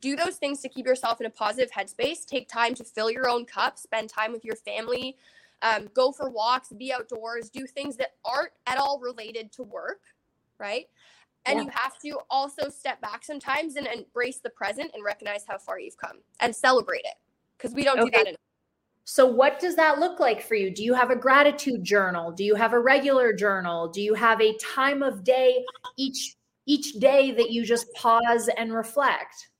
do 0.00 0.16
those 0.16 0.36
things 0.36 0.60
to 0.60 0.68
keep 0.68 0.86
yourself 0.86 1.20
in 1.20 1.26
a 1.26 1.30
positive 1.30 1.70
headspace. 1.70 2.26
Take 2.26 2.48
time 2.48 2.74
to 2.74 2.84
fill 2.84 3.10
your 3.10 3.28
own 3.28 3.46
cup, 3.46 3.78
spend 3.78 4.10
time 4.10 4.32
with 4.32 4.44
your 4.44 4.56
family, 4.56 5.16
um, 5.62 5.88
go 5.94 6.12
for 6.12 6.30
walks, 6.30 6.68
be 6.76 6.92
outdoors, 6.92 7.50
do 7.50 7.66
things 7.66 7.96
that 7.96 8.12
aren't 8.24 8.52
at 8.66 8.78
all 8.78 9.00
related 9.00 9.52
to 9.52 9.62
work, 9.62 10.00
right? 10.58 10.86
And 11.44 11.58
Yeah. 11.58 11.64
you 11.64 11.70
have 11.70 11.98
to 12.00 12.18
also 12.28 12.68
step 12.68 13.00
back 13.00 13.24
sometimes 13.24 13.76
and 13.76 13.86
embrace 13.86 14.40
the 14.40 14.50
present 14.50 14.90
and 14.94 15.04
recognize 15.04 15.44
how 15.46 15.58
far 15.58 15.78
you've 15.78 15.96
come 15.96 16.18
and 16.40 16.54
celebrate 16.54 17.04
it 17.04 17.14
because 17.56 17.74
we 17.74 17.84
don't 17.84 18.00
do 18.02 18.10
that 18.10 18.26
enough. 18.26 18.40
So, 19.04 19.24
what 19.24 19.60
does 19.60 19.76
that 19.76 20.00
look 20.00 20.18
like 20.18 20.42
for 20.42 20.56
you? 20.56 20.68
Do 20.68 20.82
you 20.82 20.92
have 20.92 21.10
a 21.10 21.16
gratitude 21.16 21.84
journal? 21.84 22.32
Do 22.32 22.42
you 22.42 22.56
have 22.56 22.72
a 22.72 22.80
regular 22.80 23.32
journal? 23.32 23.86
Do 23.86 24.02
you 24.02 24.14
have 24.14 24.40
a 24.40 24.56
time 24.56 25.00
of 25.04 25.22
day 25.22 25.64
each 25.96 26.34
each 26.66 26.94
day 26.94 27.30
that 27.30 27.52
you 27.52 27.64
just 27.64 27.86
pause 27.94 28.50
and 28.56 28.74
reflect? 28.74 29.50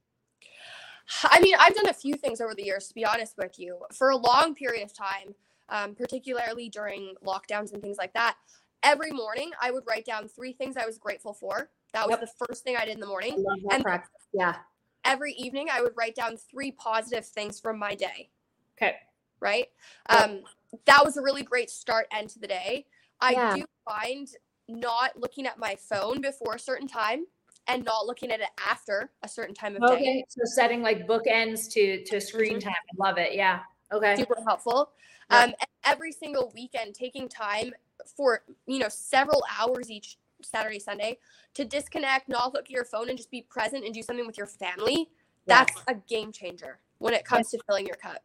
I 1.25 1.41
mean, 1.41 1.55
I've 1.59 1.75
done 1.75 1.89
a 1.89 1.95
few 1.95 2.15
things 2.17 2.41
over 2.41 2.55
the 2.55 2.65
years, 2.65 2.89
to 2.89 2.95
be 2.95 3.05
honest 3.05 3.37
with 3.39 3.59
you. 3.59 3.79
For 3.95 4.11
a 4.11 4.17
long 4.17 4.57
period 4.57 4.83
of 4.83 4.93
time, 4.93 5.35
um, 5.69 5.95
particularly 5.95 6.69
during 6.69 7.15
lockdowns 7.25 7.73
and 7.73 7.83
things 7.83 7.97
like 7.99 8.13
that, 8.15 8.37
every 8.83 9.11
morning 9.11 9.51
I 9.61 9.71
would 9.71 9.85
write 9.87 10.05
down 10.05 10.29
three 10.29 10.53
things 10.53 10.77
I 10.77 10.87
was 10.87 10.99
grateful 10.99 11.33
for. 11.35 11.71
That 11.93 12.07
was 12.07 12.19
Yep. 12.19 12.21
the 12.21 12.47
first 12.47 12.65
thing 12.65 12.77
I 12.77 12.85
did 12.85 12.95
in 12.95 13.01
the 13.01 13.07
I 13.07 13.11
morning. 13.11 13.43
love 13.43 13.59
that 13.63 13.75
And- 13.75 13.83
practice. 13.85 14.27
Yeah. 14.33 14.57
Every 15.05 15.33
evening 15.35 15.69
I 15.71 15.83
would 15.83 15.97
write 15.97 16.15
down 16.17 16.37
three 16.37 16.73
positive 16.73 17.25
things 17.27 17.61
from 17.61 17.79
my 17.79 17.95
day, 17.95 18.31
Okay. 18.77 18.97
right? 19.41 19.71
Yep. 20.11 20.21
Um, 20.21 20.45
that 20.85 21.05
was 21.05 21.17
a 21.17 21.23
really 21.23 21.43
great 21.43 21.71
start 21.71 22.07
end 22.11 22.29
to 22.31 22.39
the 22.39 22.49
day. 22.49 22.87
I 23.21 23.33
Yeah. 23.33 23.55
do 23.57 23.65
find 23.85 24.29
not 24.69 25.17
looking 25.19 25.47
at 25.47 25.59
my 25.59 25.77
phone 25.77 26.21
before 26.21 26.57
a 26.57 26.59
certain 26.59 26.89
time 26.89 27.27
and 27.69 27.85
not 27.85 28.05
looking 28.07 28.31
at 28.33 28.41
it 28.41 28.51
after 28.59 29.13
a 29.23 29.29
certain 29.29 29.55
time 29.55 29.77
of 29.77 29.83
day. 29.89 29.95
Okay. 29.95 30.25
So 30.29 30.41
setting 30.45 30.83
like 30.83 31.07
bookends 31.07 31.71
to 31.73 32.05
to 32.05 32.21
screen 32.21 32.57
Mhm. 32.59 32.65
time. 32.65 32.75
I 32.75 33.09
love 33.09 33.19
it. 33.19 33.35
Yeah. 33.35 33.63
Okay. 33.93 34.17
super 34.17 34.37
helpful. 34.47 34.91
Yeah. 35.31 35.45
Um, 35.45 35.55
every 35.85 36.13
single 36.13 36.53
weekend, 36.55 36.95
taking 36.95 37.29
time 37.29 37.73
for 38.17 38.43
you 38.67 38.79
know 38.79 38.89
several 38.89 39.43
hours 39.59 39.91
each 39.91 40.19
Saturday, 40.43 40.79
Sunday 40.79 41.19
to 41.55 41.65
disconnect, 41.65 42.29
not 42.29 42.53
look 42.55 42.67
at 42.67 42.71
your 42.71 42.85
phone, 42.85 43.09
and 43.09 43.17
just 43.17 43.31
be 43.31 43.43
present 43.43 43.85
and 43.85 43.95
do 43.95 44.03
something 44.03 44.27
with 44.27 44.37
your 44.37 44.47
family. 44.47 45.09
Yeah. 45.47 45.65
That's 45.65 45.83
a 45.89 45.95
game 45.95 46.33
changer 46.33 46.79
when 46.99 47.15
it 47.15 47.25
comes 47.25 47.51
to 47.51 47.59
filling 47.67 47.87
your 47.87 47.97
cup. 47.97 48.23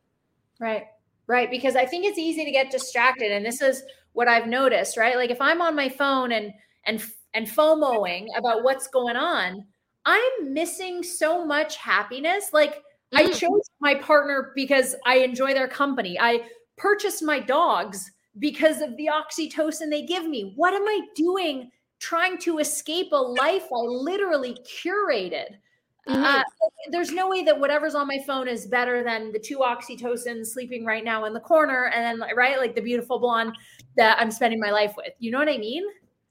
Right. 0.59 0.85
Right. 1.27 1.49
Because 1.49 1.75
I 1.75 1.85
think 1.85 2.05
it's 2.05 2.17
easy 2.17 2.43
to 2.45 2.51
get 2.51 2.71
distracted. 2.71 3.31
And 3.31 3.45
this 3.45 3.61
is 3.61 3.83
what 4.13 4.27
I've 4.27 4.47
noticed, 4.47 4.97
right? 4.97 5.15
Like 5.15 5.29
if 5.29 5.39
I'm 5.39 5.61
on 5.61 5.75
my 5.75 5.89
phone 5.89 6.31
and 6.31 6.53
and 6.85 7.03
and 7.33 7.47
FOMOing 7.47 8.27
about 8.37 8.63
what's 8.63 8.87
going 8.87 9.15
on, 9.15 9.65
I'm 10.05 10.53
missing 10.53 11.03
so 11.03 11.45
much 11.45 11.77
happiness. 11.77 12.49
Like 12.51 12.83
I 13.13 13.25
Mm. 13.25 13.33
chose 13.33 13.69
my 13.79 13.95
partner 13.95 14.51
because 14.55 14.95
I 15.05 15.17
enjoy 15.17 15.53
their 15.53 15.67
company. 15.67 16.17
I 16.19 16.49
purchased 16.77 17.21
my 17.23 17.39
dogs 17.39 18.11
because 18.39 18.81
of 18.81 18.95
the 18.97 19.07
oxytocin 19.07 19.89
they 19.89 20.03
give 20.03 20.25
me. 20.25 20.53
What 20.55 20.73
am 20.73 20.83
I 20.87 21.01
doing 21.15 21.71
trying 21.99 22.37
to 22.39 22.59
escape 22.59 23.11
a 23.11 23.15
life 23.15 23.65
I 23.71 23.75
literally 23.81 24.55
curated? 24.65 25.57
Mhm. 26.07 26.23
Uh, 26.23 26.43
there's 26.89 27.11
no 27.11 27.29
way 27.29 27.43
that 27.43 27.59
whatever's 27.59 27.93
on 27.93 28.07
my 28.07 28.17
phone 28.25 28.47
is 28.47 28.65
better 28.65 29.03
than 29.03 29.31
the 29.31 29.37
two 29.39 29.59
oxytocin 29.59 30.43
sleeping 30.45 30.83
right 30.83 31.03
now 31.03 31.25
in 31.25 31.33
the 31.33 31.39
corner 31.39 31.89
and 31.89 32.19
then 32.19 32.29
right 32.35 32.57
like 32.57 32.73
the 32.73 32.81
beautiful 32.81 33.19
blonde 33.19 33.55
that 33.97 34.19
i'm 34.19 34.31
spending 34.31 34.59
my 34.59 34.71
life 34.71 34.95
with 34.97 35.13
you 35.19 35.29
know 35.29 35.37
what 35.37 35.47
i 35.47 35.59
mean 35.59 35.83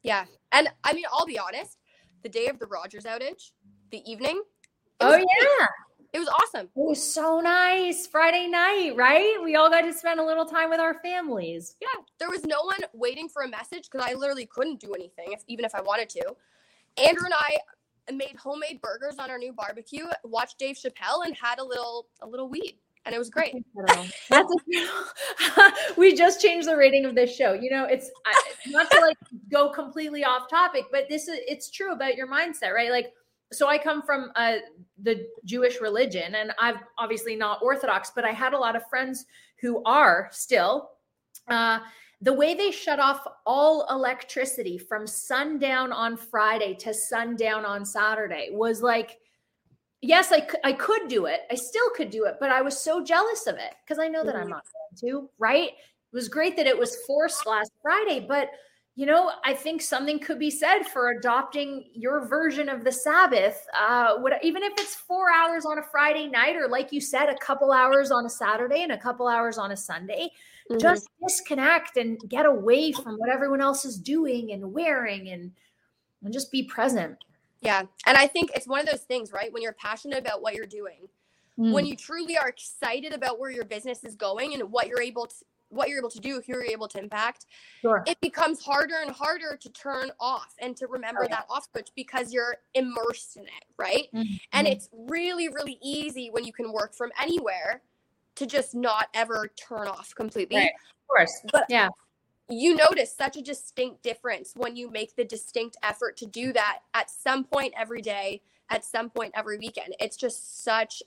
Yeah, 0.02 0.24
and 0.50 0.68
I 0.82 0.92
mean, 0.92 1.04
I'll 1.12 1.24
be 1.24 1.38
honest. 1.38 1.78
The 2.24 2.28
day 2.28 2.48
of 2.48 2.58
the 2.58 2.66
Rogers 2.66 3.04
outage, 3.04 3.52
the 3.92 4.02
evening. 4.10 4.42
oh 5.00 5.16
yeah 5.16 5.66
It 6.12 6.18
was 6.18 6.28
awesome. 6.28 6.66
It 6.66 6.70
was 6.74 7.02
so 7.02 7.40
nice. 7.40 8.06
Friday 8.06 8.48
night, 8.48 8.94
right? 8.96 9.36
We 9.42 9.54
all 9.54 9.70
got 9.70 9.82
to 9.82 9.92
spend 9.92 10.18
a 10.18 10.24
little 10.24 10.44
time 10.44 10.68
with 10.68 10.80
our 10.80 10.94
families. 11.02 11.76
Yeah, 11.80 12.02
there 12.18 12.28
was 12.28 12.44
no 12.44 12.62
one 12.64 12.80
waiting 12.92 13.28
for 13.28 13.42
a 13.42 13.48
message 13.48 13.88
because 13.90 14.04
I 14.04 14.14
literally 14.14 14.46
couldn't 14.46 14.80
do 14.80 14.92
anything, 14.92 15.32
if, 15.32 15.42
even 15.46 15.64
if 15.64 15.74
I 15.74 15.80
wanted 15.80 16.08
to. 16.10 16.34
Andrew 16.98 17.24
and 17.24 17.34
I 17.34 17.58
made 18.12 18.36
homemade 18.36 18.80
burgers 18.80 19.18
on 19.18 19.30
our 19.30 19.38
new 19.38 19.52
barbecue, 19.52 20.06
watched 20.24 20.58
Dave 20.58 20.76
Chappelle, 20.76 21.24
and 21.24 21.34
had 21.36 21.60
a 21.60 21.64
little 21.64 22.08
a 22.22 22.26
little 22.26 22.48
weed, 22.48 22.78
and 23.04 23.14
it 23.14 23.18
was 23.18 23.30
great. 23.30 23.54
That's 24.28 24.52
we 25.96 26.14
just 26.14 26.40
changed 26.40 26.68
the 26.68 26.76
rating 26.76 27.04
of 27.04 27.14
this 27.14 27.34
show. 27.34 27.52
You 27.52 27.70
know, 27.70 27.84
it's 27.84 28.10
not 28.66 28.90
to 28.90 29.00
like 29.00 29.16
go 29.50 29.70
completely 29.70 30.24
off 30.24 30.48
topic, 30.50 30.86
but 30.90 31.08
this 31.08 31.28
is 31.28 31.38
it's 31.46 31.70
true 31.70 31.92
about 31.92 32.16
your 32.16 32.26
mindset, 32.26 32.74
right? 32.74 32.90
Like 32.90 33.12
so 33.52 33.66
I 33.66 33.78
come 33.78 34.02
from 34.02 34.30
uh, 34.36 34.56
the 35.02 35.26
Jewish 35.44 35.80
religion, 35.80 36.34
and 36.36 36.52
I'm 36.58 36.76
obviously 36.98 37.34
not 37.34 37.62
Orthodox, 37.62 38.12
but 38.14 38.24
I 38.24 38.30
had 38.30 38.52
a 38.52 38.58
lot 38.58 38.76
of 38.76 38.86
friends 38.88 39.26
who 39.60 39.82
are 39.84 40.28
still. 40.32 40.90
Uh, 41.48 41.80
the 42.22 42.32
way 42.32 42.54
they 42.54 42.70
shut 42.70 43.00
off 43.00 43.26
all 43.46 43.86
electricity 43.90 44.76
from 44.76 45.06
sundown 45.06 45.90
on 45.92 46.16
Friday 46.16 46.74
to 46.74 46.92
sundown 46.92 47.64
on 47.64 47.84
Saturday 47.84 48.50
was 48.52 48.82
like, 48.82 49.18
yes, 50.02 50.30
I, 50.30 50.46
I 50.62 50.72
could 50.72 51.08
do 51.08 51.26
it. 51.26 51.40
I 51.50 51.54
still 51.54 51.90
could 51.96 52.10
do 52.10 52.26
it, 52.26 52.36
but 52.38 52.50
I 52.50 52.62
was 52.62 52.78
so 52.78 53.02
jealous 53.02 53.46
of 53.46 53.56
it 53.56 53.74
because 53.84 53.98
I 53.98 54.08
know 54.08 54.22
that 54.24 54.36
I'm 54.36 54.42
mm-hmm. 54.42 54.50
not 54.50 54.64
going 55.02 55.12
to, 55.12 55.30
right? 55.38 55.70
It 55.70 56.16
was 56.16 56.28
great 56.28 56.56
that 56.56 56.66
it 56.66 56.78
was 56.78 56.96
forced 57.06 57.46
last 57.46 57.72
Friday, 57.82 58.24
but 58.26 58.50
you 59.00 59.06
know, 59.06 59.32
I 59.46 59.54
think 59.54 59.80
something 59.80 60.18
could 60.18 60.38
be 60.38 60.50
said 60.50 60.82
for 60.82 61.12
adopting 61.12 61.86
your 61.94 62.26
version 62.26 62.68
of 62.68 62.84
the 62.84 62.92
Sabbath. 62.92 63.66
Uh, 63.74 64.18
what, 64.18 64.34
even 64.44 64.62
if 64.62 64.74
it's 64.76 64.94
four 64.94 65.32
hours 65.34 65.64
on 65.64 65.78
a 65.78 65.82
Friday 65.82 66.26
night, 66.26 66.54
or 66.54 66.68
like 66.68 66.92
you 66.92 67.00
said, 67.00 67.30
a 67.30 67.38
couple 67.38 67.72
hours 67.72 68.10
on 68.10 68.26
a 68.26 68.28
Saturday 68.28 68.82
and 68.82 68.92
a 68.92 68.98
couple 68.98 69.26
hours 69.26 69.56
on 69.56 69.72
a 69.72 69.76
Sunday, 69.76 70.28
mm-hmm. 70.70 70.78
just 70.78 71.08
disconnect 71.26 71.96
and 71.96 72.20
get 72.28 72.44
away 72.44 72.92
from 72.92 73.16
what 73.16 73.30
everyone 73.30 73.62
else 73.62 73.86
is 73.86 73.96
doing 73.96 74.52
and 74.52 74.70
wearing, 74.70 75.30
and 75.30 75.50
and 76.22 76.30
just 76.30 76.52
be 76.52 76.64
present. 76.64 77.16
Yeah, 77.62 77.84
and 78.06 78.18
I 78.18 78.26
think 78.26 78.50
it's 78.54 78.68
one 78.68 78.80
of 78.80 78.86
those 78.86 79.00
things, 79.00 79.32
right? 79.32 79.50
When 79.50 79.62
you're 79.62 79.72
passionate 79.72 80.18
about 80.18 80.42
what 80.42 80.54
you're 80.54 80.66
doing, 80.66 81.08
mm. 81.58 81.72
when 81.72 81.86
you 81.86 81.96
truly 81.96 82.36
are 82.36 82.48
excited 82.48 83.14
about 83.14 83.38
where 83.38 83.50
your 83.50 83.64
business 83.64 84.04
is 84.04 84.14
going 84.14 84.52
and 84.52 84.70
what 84.70 84.88
you're 84.88 85.00
able 85.00 85.26
to 85.26 85.34
what 85.70 85.88
you're 85.88 85.98
able 85.98 86.10
to 86.10 86.20
do, 86.20 86.42
who 86.46 86.52
you're 86.52 86.64
able 86.64 86.88
to 86.88 86.98
impact, 86.98 87.46
sure. 87.80 88.02
it 88.06 88.20
becomes 88.20 88.62
harder 88.62 88.96
and 89.00 89.10
harder 89.10 89.56
to 89.56 89.68
turn 89.70 90.10
off 90.20 90.54
and 90.60 90.76
to 90.76 90.86
remember 90.86 91.22
oh, 91.22 91.26
yeah. 91.28 91.36
that 91.36 91.46
off 91.48 91.66
switch 91.72 91.88
because 91.96 92.32
you're 92.32 92.56
immersed 92.74 93.36
in 93.36 93.44
it, 93.44 93.64
right? 93.78 94.08
Mm-hmm. 94.14 94.34
And 94.52 94.66
it's 94.66 94.88
really, 94.92 95.48
really 95.48 95.78
easy 95.82 96.28
when 96.30 96.44
you 96.44 96.52
can 96.52 96.72
work 96.72 96.94
from 96.94 97.10
anywhere 97.20 97.82
to 98.36 98.46
just 98.46 98.74
not 98.74 99.08
ever 99.14 99.48
turn 99.56 99.86
off 99.86 100.14
completely. 100.14 100.56
Right. 100.56 100.70
Of 100.70 101.08
course. 101.08 101.42
But 101.52 101.64
yeah. 101.68 101.88
You 102.52 102.74
notice 102.74 103.14
such 103.14 103.36
a 103.36 103.42
distinct 103.42 104.02
difference 104.02 104.54
when 104.56 104.74
you 104.74 104.90
make 104.90 105.14
the 105.14 105.24
distinct 105.24 105.76
effort 105.84 106.16
to 106.16 106.26
do 106.26 106.52
that 106.52 106.80
at 106.94 107.08
some 107.08 107.44
point 107.44 107.72
every 107.76 108.02
day, 108.02 108.42
at 108.70 108.84
some 108.84 109.08
point 109.08 109.32
every 109.36 109.56
weekend. 109.58 109.94
It's 110.00 110.16
just 110.16 110.64
such 110.64 111.00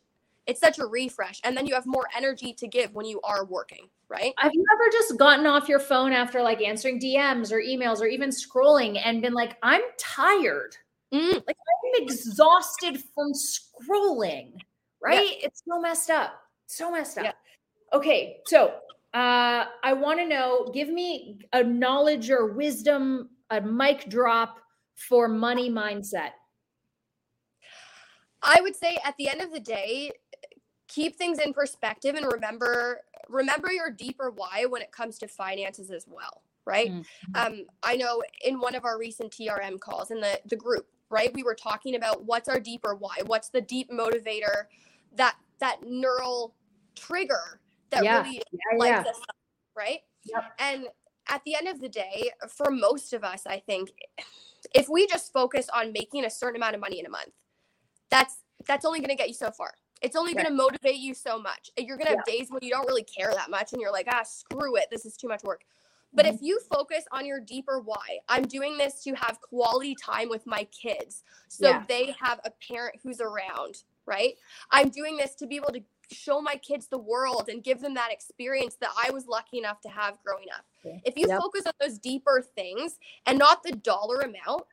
it's 0.46 0.60
such 0.60 0.80
a 0.80 0.86
refresh 0.86 1.40
and 1.44 1.56
then 1.56 1.66
you 1.66 1.74
have 1.74 1.86
more 1.86 2.06
energy 2.16 2.54
to 2.54 2.68
give 2.68 2.94
when 2.94 3.06
you 3.06 3.20
are 3.22 3.46
working 3.46 3.88
right 4.10 4.34
have 4.38 4.54
you 4.54 4.66
ever 4.74 4.92
just 4.92 5.18
gotten 5.18 5.46
off 5.46 5.70
your 5.70 5.80
phone 5.80 6.12
after 6.12 6.42
like 6.42 6.62
answering 6.62 7.00
dms 7.00 7.52
or 7.52 7.62
emails 7.62 8.02
or 8.02 8.06
even 8.06 8.30
scrolling 8.30 9.00
and 9.04 9.22
been 9.22 9.34
like 9.34 9.58
i'm 9.64 9.82
tired 9.98 10.76
mm. 11.14 11.34
like 11.34 11.58
i'm 11.58 12.04
exhausted 12.04 13.02
from 13.14 13.32
scrolling 13.34 14.52
right 15.02 15.38
yeah. 15.40 15.48
it's 15.48 15.64
so 15.68 15.80
messed 15.80 16.10
up 16.10 16.34
so 16.68 16.92
messed 16.92 17.18
up 17.18 17.26
yeah. 17.26 17.98
okay 17.98 18.38
so 18.46 18.76
uh 19.14 19.66
i 19.84 19.94
want 19.94 20.20
to 20.20 20.28
know 20.28 20.70
give 20.74 20.90
me 20.90 21.40
a 21.54 21.64
knowledge 21.64 22.30
or 22.30 22.54
wisdom 22.54 23.30
a 23.50 23.62
mic 23.62 24.10
drop 24.10 24.60
for 24.96 25.28
money 25.28 25.70
mindset 25.70 26.32
I 28.44 28.60
would 28.62 28.76
say 28.76 28.98
at 29.06 29.16
the 29.18 29.30
end 29.30 29.42
of 29.42 29.52
the 29.54 29.60
day, 29.60 30.12
keep 30.88 31.16
things 31.16 31.40
in 31.40 31.54
perspective 31.54 32.16
and 32.16 32.26
remember 32.32 33.02
remember 33.30 33.72
your 33.72 33.90
deeper 33.90 34.32
why 34.32 34.66
when 34.68 34.82
it 34.82 34.92
comes 34.92 35.18
to 35.18 35.28
finances 35.28 35.90
as 35.92 36.06
well 36.08 36.42
right 36.66 36.92
mm-hmm. 36.92 37.36
um 37.36 37.66
i 37.84 37.96
know 37.96 38.22
in 38.44 38.60
one 38.60 38.76
of 38.76 38.86
our 38.86 38.98
recent 38.98 39.32
trm 39.32 39.80
calls 39.80 40.12
in 40.12 40.20
the 40.20 40.40
the 40.46 40.56
group 40.56 40.88
right 41.10 41.34
we 41.34 41.44
were 41.44 41.56
talking 41.56 41.96
about 41.96 42.26
what's 42.26 42.50
our 42.50 42.60
deeper 42.60 42.96
why 42.96 43.16
what's 43.26 43.50
the 43.50 43.62
deep 43.62 43.90
motivator 43.92 44.66
that 45.16 45.36
that 45.60 45.78
neural 45.84 46.54
trigger 46.96 47.62
that 47.90 48.04
yeah. 48.04 48.22
really 48.22 48.42
yeah, 48.52 48.78
lights 48.78 49.06
yeah. 49.06 49.12
us 49.12 49.20
up 49.30 49.36
right 49.76 50.00
yep. 50.26 50.54
and 50.60 50.88
at 51.30 51.42
the 51.46 51.56
end 51.56 51.68
of 51.68 51.80
the 51.80 51.90
day 51.90 52.30
for 52.50 52.70
most 52.72 53.14
of 53.14 53.24
us 53.24 53.44
i 53.48 53.60
think 53.60 53.92
if 54.74 54.90
we 54.90 55.08
just 55.08 55.32
focus 55.32 55.70
on 55.74 55.92
making 55.94 56.26
a 56.26 56.30
certain 56.30 56.58
amount 56.58 56.76
of 56.76 56.82
money 56.82 57.00
in 57.00 57.06
a 57.06 57.10
month 57.10 57.32
that's 58.10 58.38
that's 58.66 58.86
only 58.86 59.00
going 59.00 59.10
to 59.10 59.16
get 59.16 59.28
you 59.28 59.34
so 59.34 59.52
far 59.52 59.74
it's 60.04 60.16
only 60.18 60.34
going 60.34 60.46
to 60.46 60.54
motivate 60.54 60.98
you 60.98 61.14
so 61.14 61.40
much. 61.40 61.72
You're 61.78 61.98
going 61.98 62.08
to 62.08 62.18
have 62.18 62.24
yeah. 62.28 62.38
days 62.38 62.48
when 62.52 62.60
you 62.62 62.70
don't 62.70 62.86
really 62.86 63.04
care 63.04 63.32
that 63.34 63.50
much 63.50 63.72
and 63.72 63.82
you're 63.82 63.92
like, 63.92 64.08
ah, 64.12 64.24
screw 64.24 64.76
it. 64.76 64.88
This 64.92 65.06
is 65.06 65.16
too 65.16 65.30
much 65.30 65.44
work. 65.44 65.62
But 66.14 66.26
mm-hmm. 66.26 66.36
if 66.36 66.42
you 66.42 66.60
focus 66.72 67.06
on 67.12 67.26
your 67.26 67.40
deeper 67.40 67.80
why, 67.80 68.20
I'm 68.30 68.44
doing 68.44 68.78
this 68.78 69.02
to 69.06 69.14
have 69.16 69.40
quality 69.42 69.96
time 69.96 70.30
with 70.30 70.46
my 70.46 70.66
kids 70.66 71.24
so 71.48 71.70
yeah. 71.70 71.84
they 71.88 72.16
have 72.20 72.40
a 72.44 72.52
parent 72.72 73.00
who's 73.02 73.22
around, 73.22 73.84
right? 74.06 74.36
I'm 74.72 74.90
doing 74.90 75.18
this 75.18 75.36
to 75.36 75.48
be 75.48 75.56
able 75.56 75.74
to 75.74 75.82
show 76.12 76.42
my 76.42 76.56
kids 76.58 76.88
the 76.88 76.98
world 76.98 77.50
and 77.50 77.64
give 77.64 77.80
them 77.82 77.94
that 77.96 78.12
experience 78.12 78.76
that 78.82 78.90
I 79.04 79.10
was 79.12 79.26
lucky 79.28 79.58
enough 79.58 79.82
to 79.82 79.90
have 79.90 80.22
growing 80.24 80.48
up. 80.56 80.66
Yeah. 80.84 80.98
If 81.06 81.18
you 81.18 81.28
yep. 81.28 81.40
focus 81.40 81.64
on 81.66 81.74
those 81.80 81.98
deeper 81.98 82.44
things 82.56 83.00
and 83.26 83.40
not 83.40 83.64
the 83.64 83.72
dollar 83.72 84.20
amount, 84.20 84.66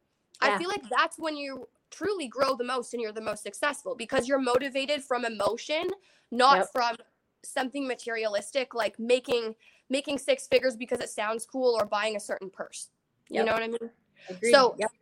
I 0.43 0.59
feel 0.59 0.69
like 0.69 0.89
that's 0.89 1.19
when 1.19 1.37
you 1.37 1.69
truly 1.91 2.29
grow 2.29 2.55
the 2.55 2.65
most 2.65 2.95
and 2.95 3.03
you're 3.03 3.13
the 3.13 3.21
most 3.21 3.43
successful 3.43 3.95
because 3.95 4.29
you're 4.29 4.39
motivated 4.39 5.03
from 5.03 5.25
emotion, 5.25 5.89
not 6.31 6.59
yep. 6.59 6.69
from 6.73 6.97
something 7.43 7.87
materialistic 7.87 8.75
like 8.75 8.99
making 8.99 9.55
making 9.89 10.19
six 10.19 10.47
figures 10.47 10.77
because 10.77 11.01
it 11.01 11.09
sounds 11.09 11.45
cool 11.45 11.77
or 11.79 11.85
buying 11.85 12.17
a 12.17 12.21
certain 12.21 12.49
purse. 12.49 12.91
Yep. 13.29 13.41
You 13.41 13.47
know 13.47 13.53
what 13.53 13.63
I 13.63 13.69
mean? 13.69 13.91
Agreed. 14.29 14.53
So 14.53 14.77
yep. 14.79 14.93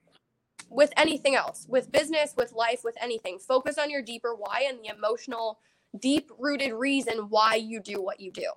with 0.70 0.92
anything 0.96 1.35
else, 1.35 1.66
with 1.68 1.92
business, 1.92 2.35
with 2.37 2.53
life, 2.53 2.81
with 2.85 2.96
anything, 3.01 3.38
focus 3.38 3.77
on 3.79 3.90
your 3.90 4.03
deeper 4.03 4.35
why 4.35 4.66
and 4.68 4.79
the 4.83 4.94
emotional, 4.96 5.59
deep 5.98 6.31
rooted 6.38 6.72
reason 6.72 7.29
why 7.29 7.57
you 7.57 7.81
do 7.81 8.01
what 8.01 8.18
you 8.18 8.33
do. 8.33 8.51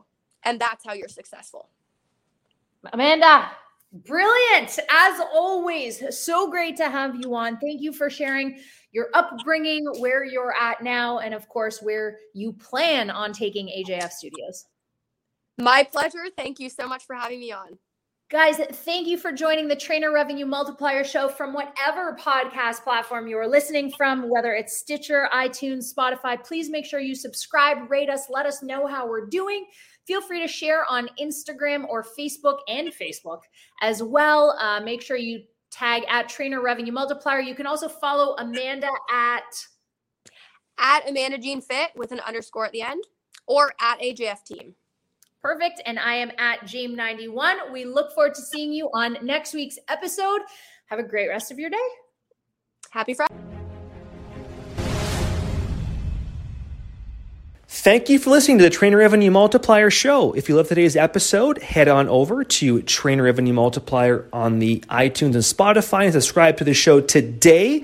And 0.43 0.59
that's 0.59 0.85
how 0.85 0.93
you're 0.93 1.09
successful. 1.09 1.69
Amanda, 2.93 3.51
Brilliant. 3.93 4.79
As 4.89 5.19
always, 5.33 6.17
so 6.17 6.49
great 6.49 6.77
to 6.77 6.89
have 6.89 7.15
you 7.15 7.35
on. 7.35 7.57
Thank 7.57 7.81
you 7.81 7.91
for 7.91 8.09
sharing 8.09 8.59
your 8.93 9.07
upbringing, 9.13 9.85
where 9.99 10.23
you're 10.23 10.55
at 10.55 10.81
now, 10.81 11.19
and 11.19 11.33
of 11.33 11.47
course, 11.49 11.81
where 11.81 12.17
you 12.33 12.53
plan 12.53 13.09
on 13.09 13.33
taking 13.33 13.67
AJF 13.67 14.11
Studios. 14.11 14.65
My 15.57 15.83
pleasure. 15.83 16.25
Thank 16.37 16.59
you 16.59 16.69
so 16.69 16.87
much 16.87 17.05
for 17.05 17.15
having 17.15 17.39
me 17.39 17.51
on. 17.51 17.77
Guys, 18.31 18.55
thank 18.57 19.07
you 19.07 19.17
for 19.17 19.33
joining 19.33 19.67
the 19.67 19.75
Trainer 19.75 20.13
Revenue 20.13 20.45
Multiplier 20.45 21.03
Show 21.03 21.27
from 21.27 21.51
whatever 21.51 22.15
podcast 22.17 22.81
platform 22.81 23.27
you 23.27 23.37
are 23.37 23.47
listening 23.47 23.91
from, 23.91 24.29
whether 24.29 24.53
it's 24.53 24.77
Stitcher, 24.77 25.27
iTunes, 25.33 25.93
Spotify. 25.93 26.41
Please 26.41 26.69
make 26.69 26.85
sure 26.85 27.01
you 27.01 27.13
subscribe, 27.13 27.91
rate 27.91 28.09
us, 28.09 28.27
let 28.29 28.45
us 28.45 28.63
know 28.63 28.87
how 28.87 29.05
we're 29.05 29.25
doing. 29.27 29.65
Feel 30.07 30.21
free 30.21 30.41
to 30.41 30.47
share 30.47 30.85
on 30.89 31.09
Instagram 31.19 31.87
or 31.87 32.03
Facebook 32.03 32.59
and 32.67 32.89
Facebook 32.89 33.41
as 33.81 34.01
well. 34.01 34.57
Uh, 34.59 34.79
make 34.81 35.01
sure 35.01 35.17
you 35.17 35.43
tag 35.69 36.03
at 36.09 36.27
Trainer 36.27 36.61
Revenue 36.61 36.91
Multiplier. 36.91 37.39
You 37.39 37.55
can 37.55 37.67
also 37.67 37.87
follow 37.87 38.35
Amanda 38.37 38.89
at 39.11 39.43
at 40.79 41.07
Amanda 41.07 41.37
Jean 41.37 41.61
Fit 41.61 41.91
with 41.95 42.11
an 42.11 42.19
underscore 42.21 42.65
at 42.65 42.71
the 42.71 42.81
end, 42.81 43.03
or 43.45 43.71
at 43.79 43.99
AJF 43.99 44.43
Team. 44.43 44.73
Perfect. 45.41 45.81
And 45.85 45.97
I 45.99 46.15
am 46.15 46.31
at 46.37 46.61
James91. 46.61 47.71
We 47.71 47.85
look 47.85 48.13
forward 48.13 48.35
to 48.35 48.41
seeing 48.41 48.71
you 48.71 48.89
on 48.93 49.17
next 49.23 49.53
week's 49.53 49.77
episode. 49.87 50.41
Have 50.87 50.99
a 50.99 51.03
great 51.03 51.29
rest 51.29 51.51
of 51.51 51.59
your 51.59 51.69
day. 51.69 51.77
Happy 52.91 53.13
Friday. 53.13 53.50
Thank 57.81 58.09
you 58.09 58.19
for 58.19 58.29
listening 58.29 58.59
to 58.59 58.63
the 58.63 58.69
Trainer 58.69 58.97
Revenue 58.97 59.31
Multiplier 59.31 59.89
Show. 59.89 60.33
If 60.33 60.47
you 60.47 60.55
love 60.55 60.67
today's 60.67 60.95
episode, 60.95 61.57
head 61.63 61.87
on 61.87 62.07
over 62.09 62.43
to 62.43 62.83
Trainer 62.83 63.23
Revenue 63.23 63.53
Multiplier 63.53 64.27
on 64.31 64.59
the 64.59 64.81
iTunes 64.81 65.33
and 65.33 65.37
Spotify 65.37 66.03
and 66.03 66.13
subscribe 66.13 66.57
to 66.57 66.63
the 66.63 66.75
show 66.75 67.01
today. 67.01 67.83